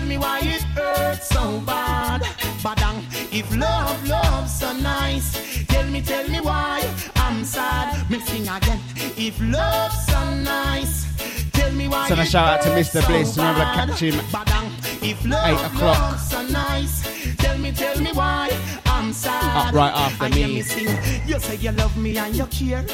[0.00, 2.22] tell me why it hurts so bad.
[2.62, 6.82] Badang, if love, love's so nice, tell me, tell me why
[7.16, 8.10] I'm sad.
[8.10, 8.80] Me sing again.
[9.16, 11.06] If love's so nice,
[11.52, 12.08] tell me why.
[12.08, 13.02] Send a shout out to Mr.
[13.02, 13.36] so Bliss.
[13.36, 13.88] Remember to bad.
[13.88, 14.68] catch him Badang,
[15.02, 16.12] if love, Eight o'clock.
[16.12, 18.50] love's so nice, tell me, tell me why
[18.86, 19.68] I'm sad.
[19.68, 20.46] Up right after me.
[20.46, 20.88] me sing.
[21.26, 22.84] You say you love me and you care,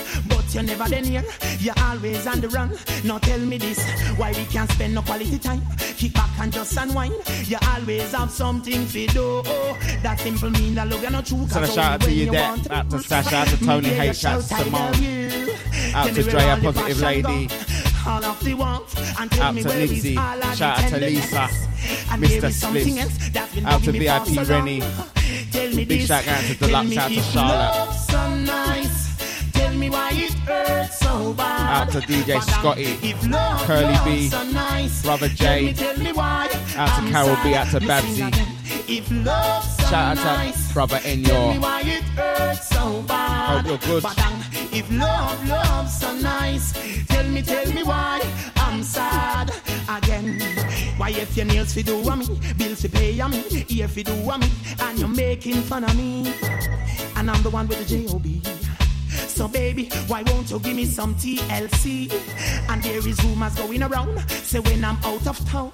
[0.56, 1.24] you're never there near.
[1.58, 2.70] You're always on the run.
[3.04, 3.78] Now tell me this,
[4.16, 5.60] why we can't spend no quality time?
[5.78, 7.14] Kick back and just unwind.
[7.44, 9.42] You always have something to do.
[10.02, 11.46] That simple mean that love you're not true.
[11.48, 12.40] So a shout out to you there.
[12.40, 13.02] want Out to mm-hmm.
[13.02, 15.50] Sasha, out to Tony H, out to Simone.
[15.94, 17.48] Out to Drea, Positive Lady.
[18.06, 20.16] All of the warmth and tell Out me to where is Nipsey.
[20.16, 21.00] all Shout out to.
[21.00, 21.48] Lisa.
[22.10, 22.40] And Mr.
[22.40, 23.02] there is something Spliffs.
[23.02, 24.48] else that's been Out to bugging me for VIP.
[24.48, 24.80] Rennie.
[25.50, 28.95] Tell me Big shout out to Deluxe, out to Charlotte.
[29.70, 29.72] Love's so nice.
[29.72, 31.82] Tell me why it hurts so bad.
[31.88, 32.84] Out to DJ Scotty.
[33.02, 34.28] If love, Curly B.
[34.28, 35.02] so nice.
[35.02, 35.72] Brother Tell me, Jay.
[35.72, 38.22] tell me why Out to Carol B, out to Babsy.
[38.88, 40.68] If love's so Shout out nice.
[40.68, 41.60] to Brother Tell me Enyor.
[41.60, 43.66] why it hurts so bad.
[43.66, 44.04] Hope you're good.
[44.04, 44.42] Um,
[44.72, 46.72] if love, love's so nice,
[47.06, 48.20] tell me, tell me why
[48.56, 49.52] I'm sad
[49.88, 50.38] again.
[50.98, 52.26] Why if your nails fi do a me,
[52.58, 54.48] bills fi pay a me, ear fi do a me,
[54.80, 56.32] and you're making fun of me,
[57.16, 58.42] and I'm the one with the J-O-B.
[59.36, 62.10] So baby, why won't you give me some TLC?
[62.70, 65.72] And there is rumors going around, say when I'm out of town,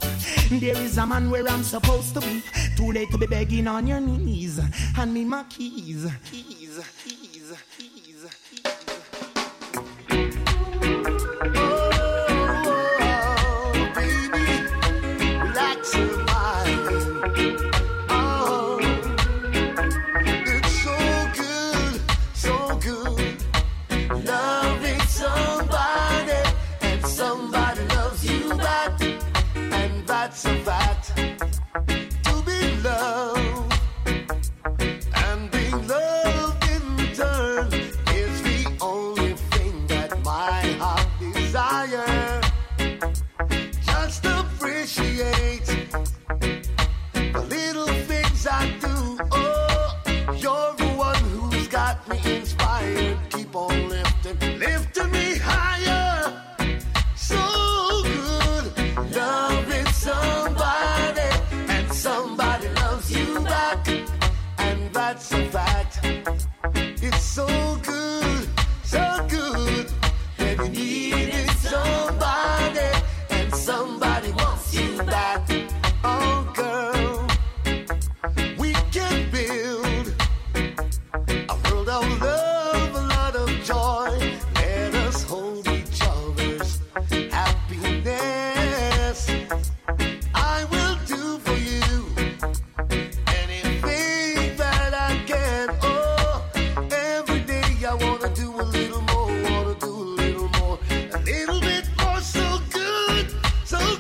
[0.51, 2.43] there is a man where I'm supposed to be.
[2.77, 4.59] Too late to be begging on your knees.
[4.97, 6.11] Hand me my keys.
[6.29, 8.27] Keys, keys, keys.
[13.15, 14.43] Oh, baby,
[15.39, 17.62] relax your mind.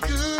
[0.02, 0.31] Good.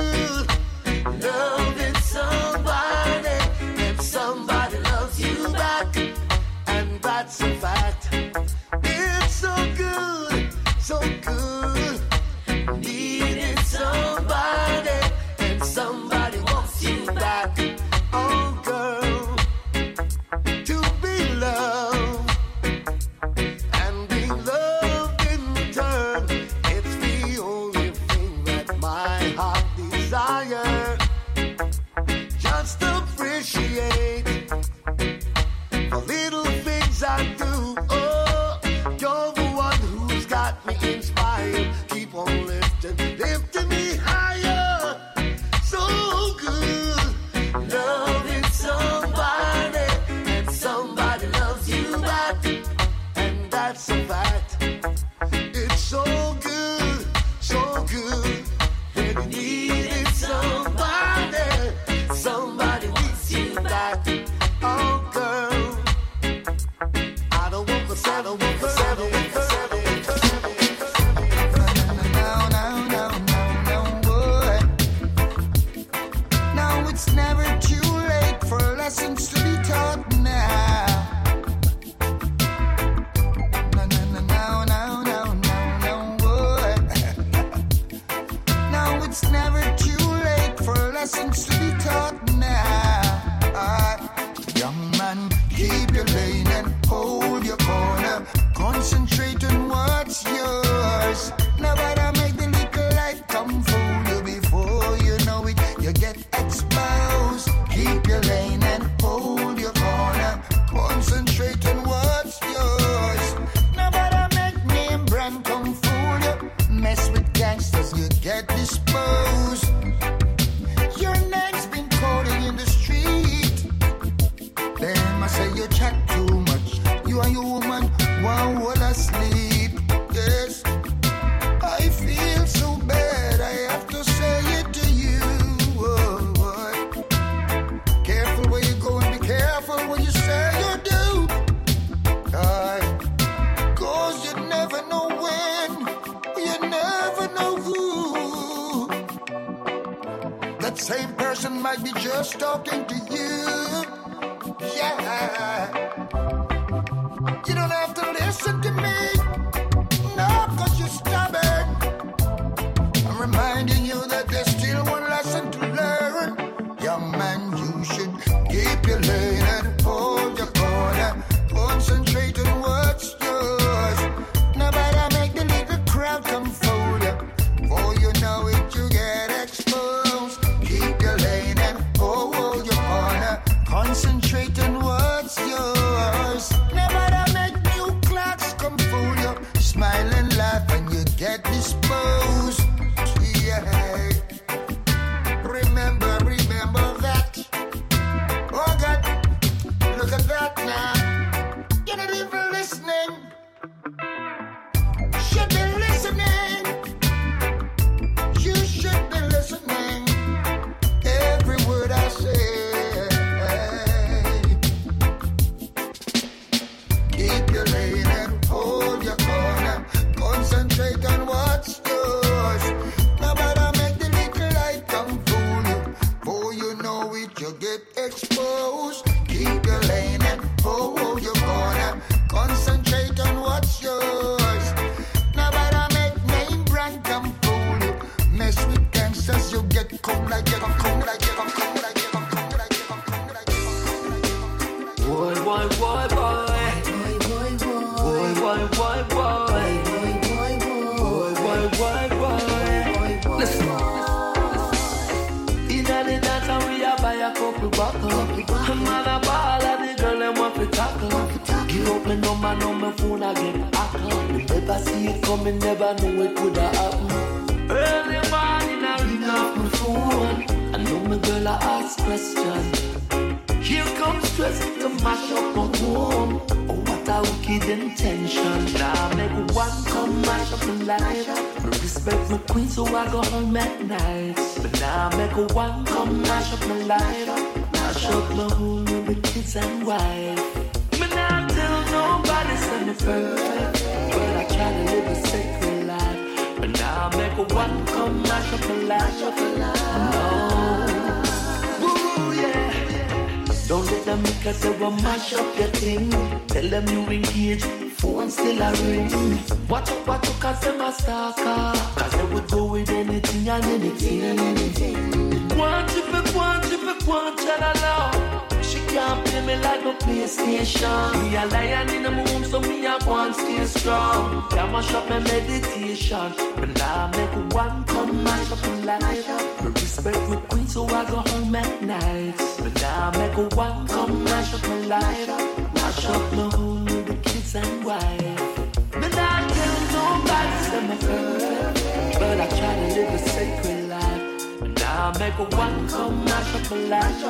[323.82, 324.48] strong.
[324.50, 326.28] Can't mash up my meditation.
[326.56, 329.28] But now I make one come mash up in life.
[329.62, 332.34] I respect my queen, so I go home at night.
[332.62, 335.28] But now I make one come mash up my life.
[335.74, 338.54] Mash up my home with the kids and wife.
[339.00, 342.20] But I tell nobody that my perfect.
[342.20, 344.24] But I try to live a sacred life.
[344.60, 347.20] But now I make one come mash up my life.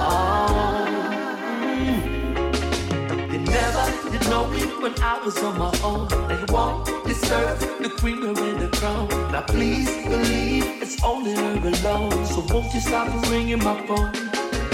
[0.00, 0.77] Oh.
[4.28, 9.08] knowing when I was on my own, they won't deserve the queen wearing the crown.
[9.32, 12.26] Now please believe it's only her alone.
[12.26, 14.12] So won't you stop ringing my phone?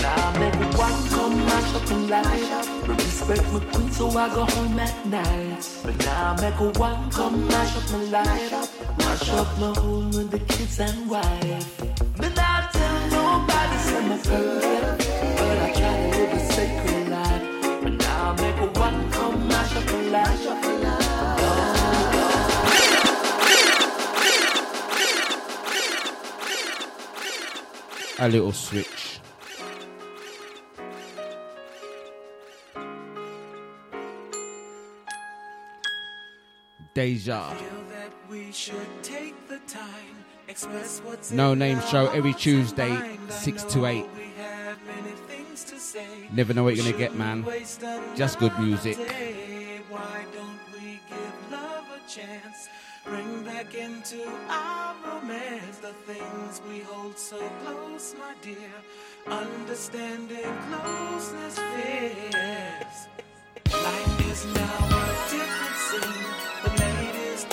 [0.03, 2.89] Now everyone come mash up and light up.
[2.89, 5.69] Respect my queen so I go home at night.
[5.83, 8.69] But now everyone come mash up and light up.
[8.99, 11.81] Mash up my home with the kids and wife.
[12.17, 14.19] But I tell nobody, I'm a.
[15.39, 17.04] But I try to live a sacred
[28.21, 29.21] a little switch.
[36.95, 37.53] Deja.
[41.33, 44.07] No name show every Tuesday, 6 to 8.
[46.33, 47.45] Never know what you're gonna get, man.
[48.17, 48.97] Just good music.
[49.89, 52.69] Why don't we give love a chance?
[53.05, 58.73] Bring back into our romance the things we hold so close, my dear.
[59.27, 62.97] Understanding closeness fears.
[63.73, 66.25] Life is now a different scene.
[66.65, 66.71] The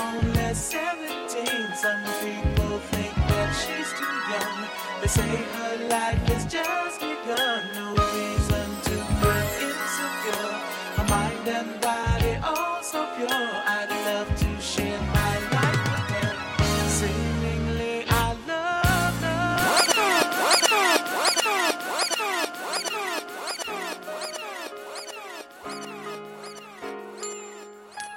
[0.01, 1.45] only 17.
[1.75, 4.57] Some people think that she's too young.
[5.01, 7.00] They say her life is just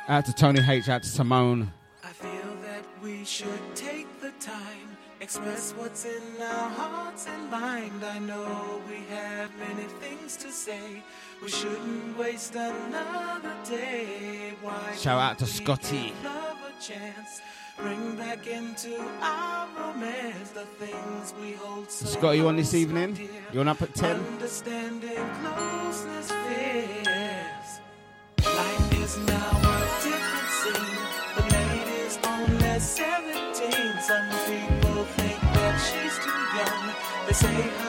[0.06, 1.72] Out to Tony H, out to Simone.
[2.02, 2.30] I feel
[2.62, 8.04] that we should take the time, express what's in our hearts and mind.
[8.04, 11.02] I know we have many things to say.
[11.42, 14.52] We shouldn't waste another day.
[14.60, 16.12] Why Shout out to Scotty.
[16.22, 17.40] Love a chance.
[17.78, 23.14] Bring back into our romance the things we hold so Scott, you on this evening?
[23.14, 23.28] Dear.
[23.54, 24.16] You on up at 10?
[24.16, 27.80] Understanding closeness fears.
[28.44, 29.73] Life is now
[34.06, 36.92] Some people think that she's too young.
[37.26, 37.83] They say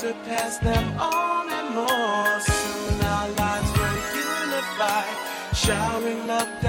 [0.00, 2.40] to pass them on and more.
[2.40, 5.04] Soon our lives will unify,
[5.52, 6.67] showering love.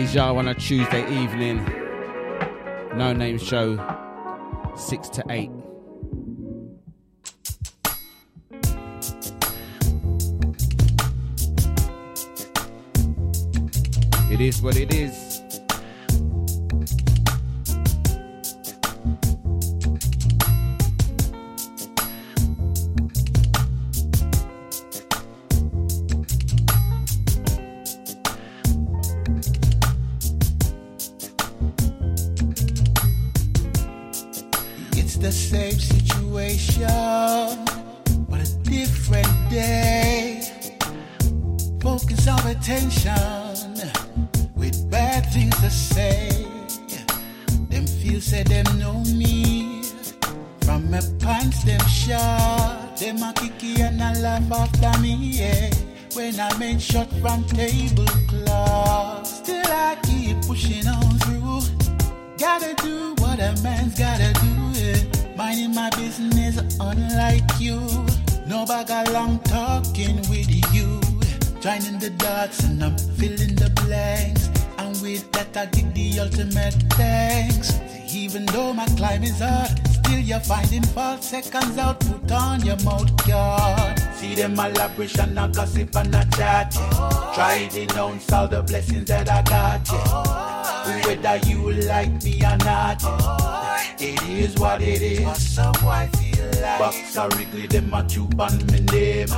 [0.00, 1.62] Deja on a Tuesday evening.
[2.94, 3.76] No name show,
[4.74, 5.50] 6 to 8.
[14.32, 15.09] It is what it is.
[85.00, 86.74] Elaboration, a gossip and a chat.
[86.74, 87.32] Yeah.
[87.34, 89.88] Try denounce all the blessings that I got.
[89.88, 91.06] Yeah.
[91.06, 93.82] Whether you like me or not, yeah.
[93.98, 95.54] it is what it is.
[95.54, 99.28] Some boy feel like Box or Wrigley, them a tube on me name.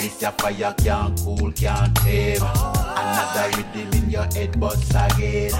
[0.00, 2.42] This your fire can't cool, can't tame.
[2.42, 5.52] Another rhythm in your head, but again.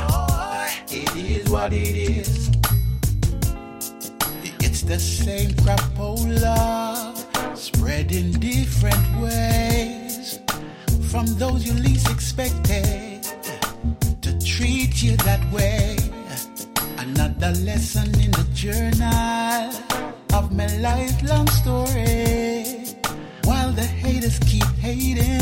[0.88, 2.50] It is what it is.
[4.60, 6.83] It's the same crapola, oh, spread
[8.14, 10.38] in different ways.
[11.10, 13.22] From those you least expected
[14.22, 15.96] to treat you that way.
[16.98, 19.72] Another lesson in the journal
[20.32, 22.96] of my lifelong story.
[23.44, 25.33] While the haters keep hating,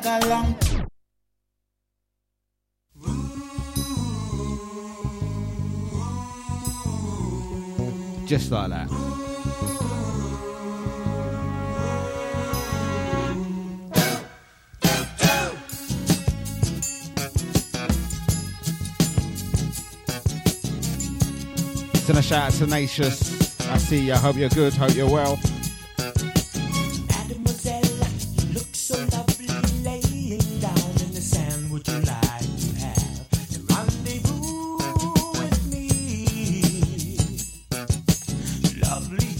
[0.00, 0.56] bag.
[8.26, 8.88] Just like that.
[21.98, 23.60] Send a shout out to Tenacious.
[23.68, 24.14] I see you.
[24.14, 24.72] I hope you're good.
[24.74, 25.38] Hope you're well.
[38.92, 39.31] Lovely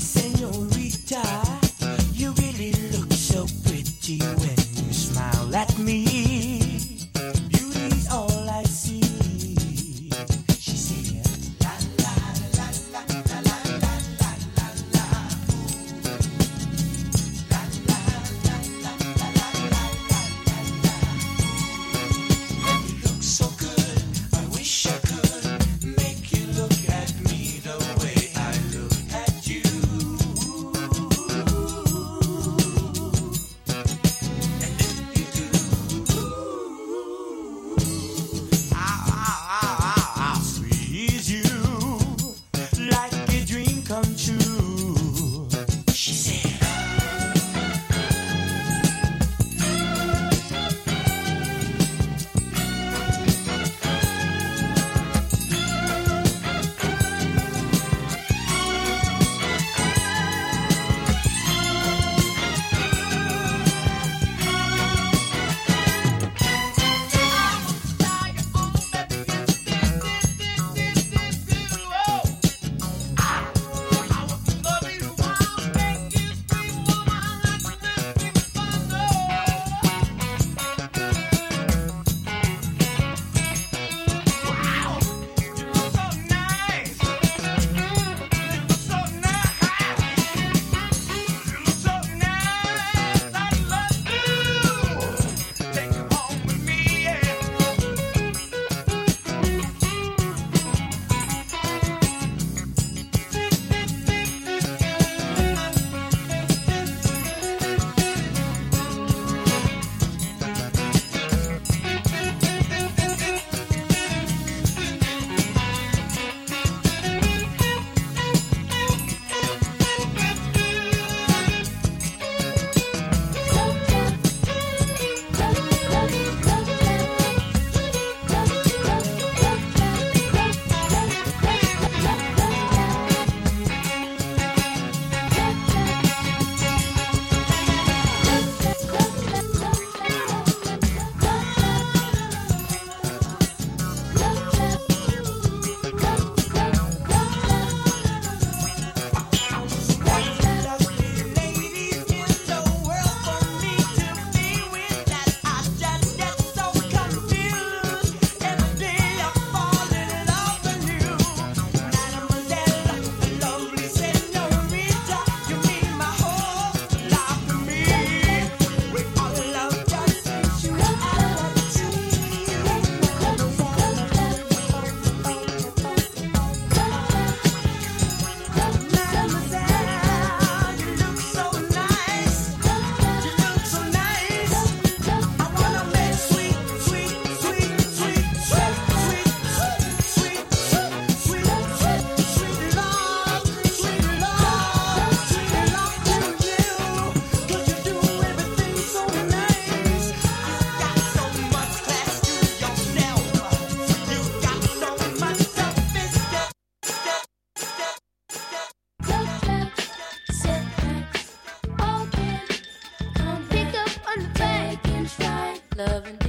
[215.76, 216.21] loving.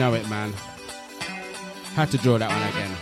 [0.00, 0.50] Know it, man.
[1.94, 2.96] Had to draw that one again.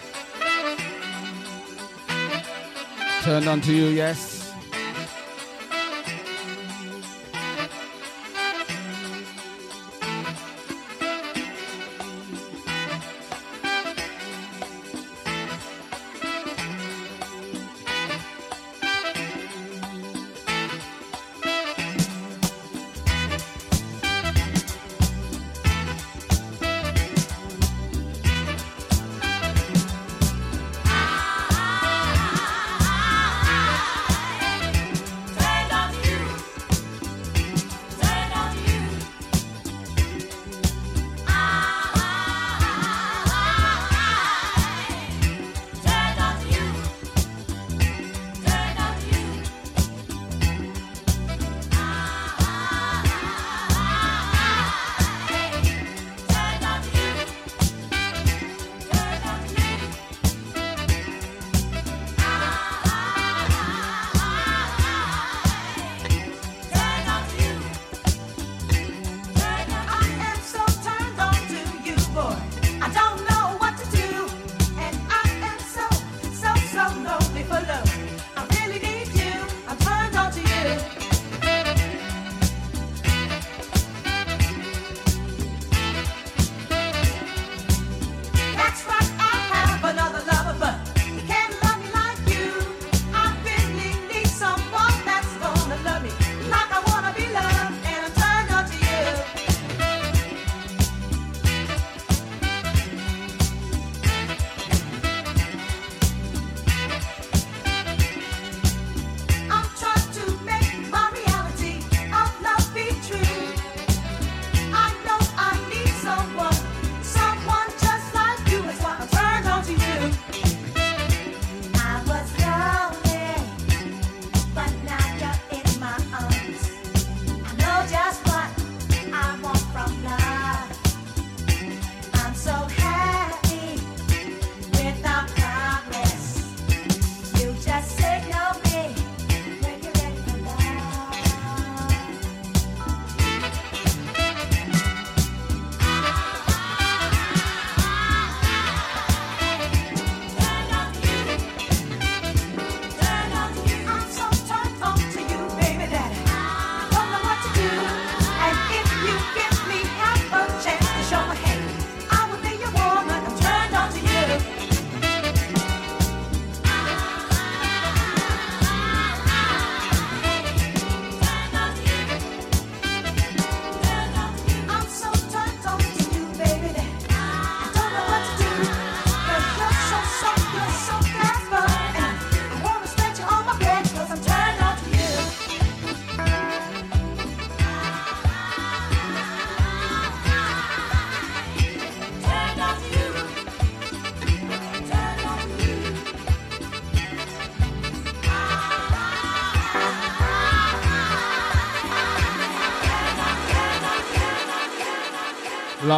[3.23, 4.38] Turned on to you, yes.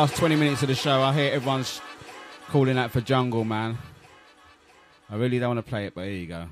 [0.00, 1.78] Last 20 minutes of the show, I hear everyone's
[2.48, 3.76] calling out for Jungle, man.
[5.10, 6.48] I really don't want to play it, but here you go.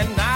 [0.00, 0.29] and I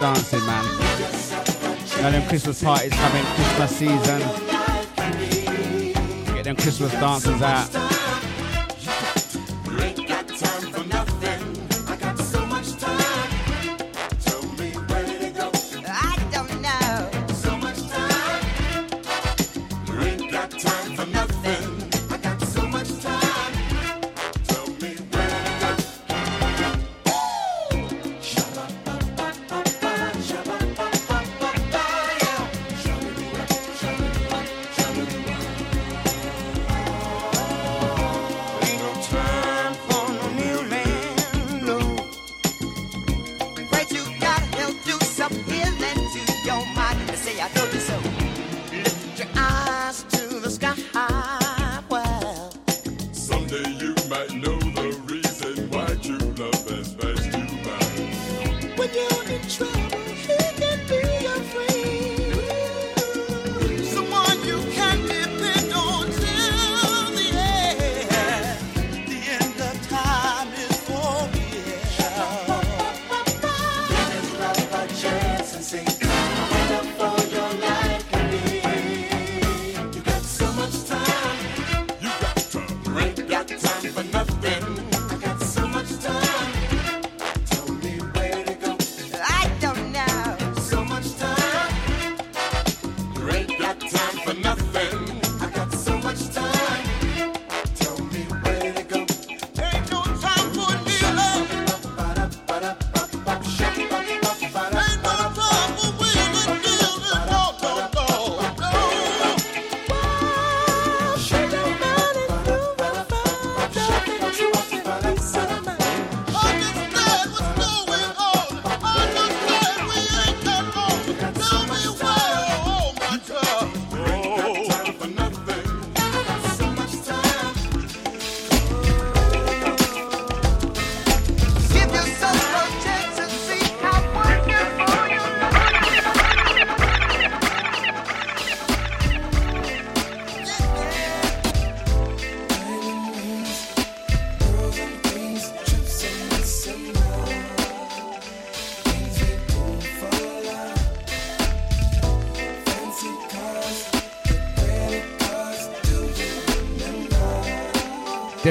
[0.00, 0.64] dancing, man.
[1.96, 4.20] You know them Christmas parties coming, Christmas season.
[6.34, 7.89] Get them Christmas dancers out.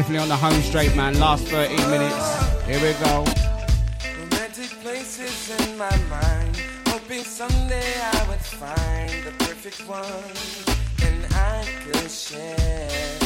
[0.10, 1.20] Definitely on the home straight, man.
[1.20, 2.66] Last 13 minutes.
[2.66, 3.24] Here we go.
[4.18, 6.58] Romantic places in my mind.
[6.88, 10.34] Hoping someday I would find the perfect one
[11.06, 13.20] and I could share.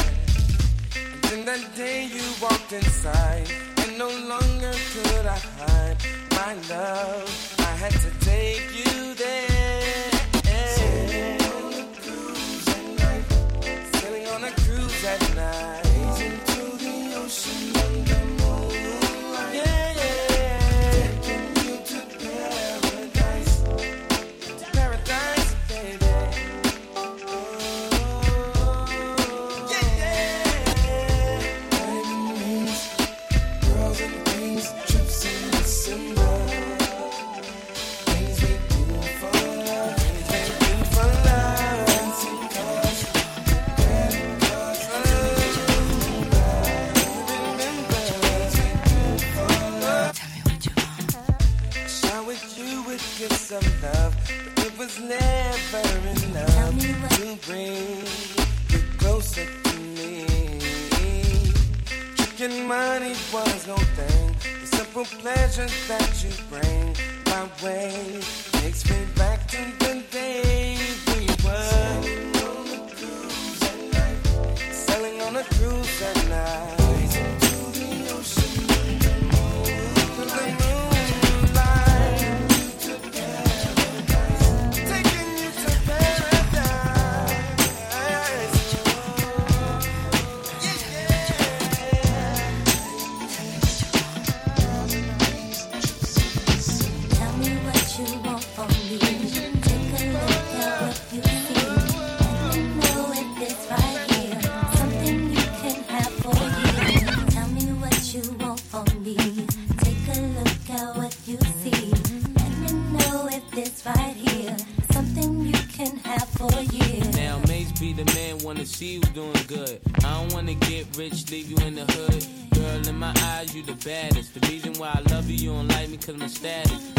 [0.94, 3.48] And then that day you walked inside,
[3.78, 5.96] and no longer could I hide
[6.32, 7.54] my love.
[7.60, 8.13] I had to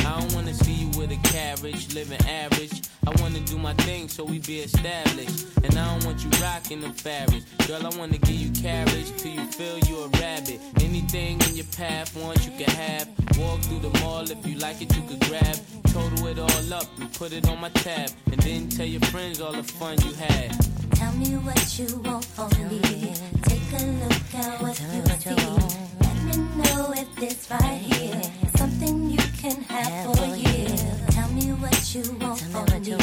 [0.05, 2.83] I don't wanna see you with a carriage, living average.
[3.07, 5.47] I wanna do my thing so we be established.
[5.63, 7.45] And I don't want you rocking the fabrics.
[7.67, 10.61] Girl, I wanna give you carriage till you feel you a rabbit.
[10.81, 13.07] Anything in your path, once you can have.
[13.39, 15.57] Walk through the mall, if you like it, you could grab.
[15.87, 18.11] Total it all up and put it on my tab.
[18.31, 20.51] And then tell your friends all the fun you had.
[20.91, 22.79] Tell me what you want from me.
[23.43, 25.35] Take a look at what you see.
[26.01, 28.44] Let me know if it's right here.
[29.45, 30.65] Can have for you.
[31.11, 32.97] Tell me what you want from me.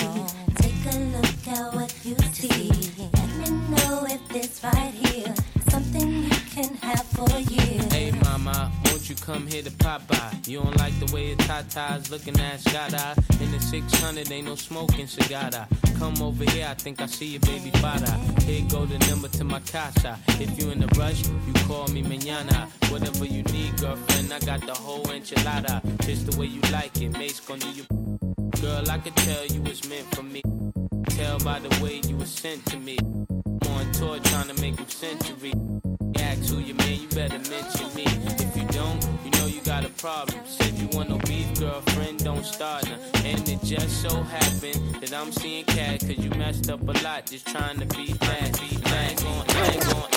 [0.56, 2.69] Take a look at what you see.
[3.14, 5.12] Let me know if it's right here.
[9.33, 10.47] Come here to Popeye?
[10.47, 12.93] You don't like the way your tatas looking at shot.
[13.41, 15.49] In the 600, ain't no smoking cigar.
[15.99, 18.13] Come over here, I think I see your baby father.
[18.43, 20.19] Here go the number to my casa.
[20.39, 22.69] If you in a rush, you call me mañana.
[22.91, 25.81] Whatever you need, girlfriend, I got the whole enchilada.
[26.05, 27.87] Just the way you like it, Mase gon' do you.
[28.61, 30.43] Girl, I could tell you was meant for me.
[31.09, 32.99] Tell by the way you were sent to me.
[32.99, 35.55] On tour trying to make them century.
[36.17, 38.05] Ask who you man, you better mention me.
[38.07, 40.41] If you don't, you know you got a problem.
[40.47, 42.99] Said you want no beef, girlfriend, don't start now.
[43.25, 47.27] And it just so happened that I'm seeing cat, cause you messed up a lot
[47.27, 48.61] just trying to be that.
[48.61, 48.93] Be that.
[48.93, 50.13] I ain't gon'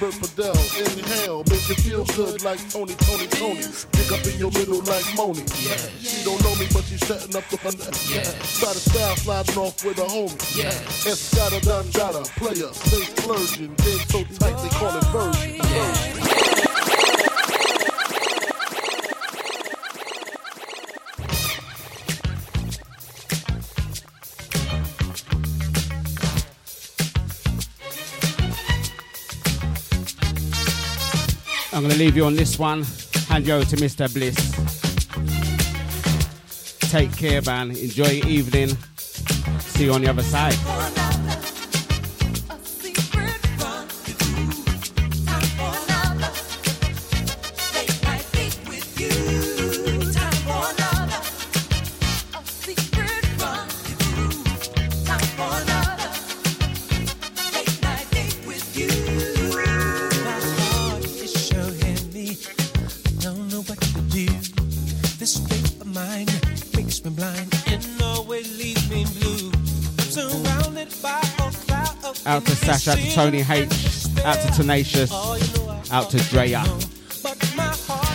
[0.00, 0.54] more cash than Bert Fidel.
[0.98, 3.92] Inhale, make you feel good like Tony, Toni, Toné.
[3.92, 5.44] Pick up in your middle like Moni.
[6.00, 7.74] She don't know me, but she's setting up the fun.
[8.08, 8.22] Yeah.
[8.22, 10.56] Try to style sliding off with a homie.
[10.56, 10.70] Yeah.
[11.10, 13.74] Escada, done, dada, player, stay splurging.
[13.74, 15.60] Game so tight, they call it version.
[15.62, 16.23] version.
[31.84, 32.82] Going to leave you on this one.
[33.28, 34.12] Hand you over to Mr.
[34.14, 34.36] Bliss.
[36.90, 37.72] Take care, man.
[37.72, 38.70] Enjoy your evening.
[39.58, 41.03] See you on the other side.
[73.14, 75.12] Tony H, out to Tenacious,
[75.92, 76.64] out to Drea,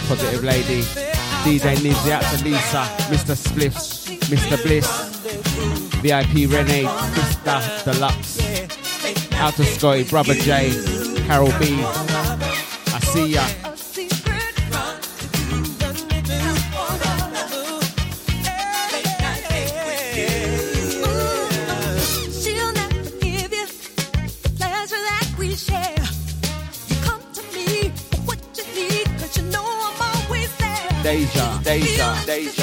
[0.10, 0.82] Positive Lady,
[1.44, 3.34] DJ Nizzy, out to Lisa, Mr.
[3.34, 4.62] Spliffs, Mr.
[4.62, 4.88] Bliss,
[6.02, 7.86] VIP Renee, Mr.
[7.86, 10.70] Deluxe, out to Scotty, Brother J,
[11.26, 11.82] Carol B.
[11.82, 13.59] I see ya.
[31.70, 32.59] Deja, Deja,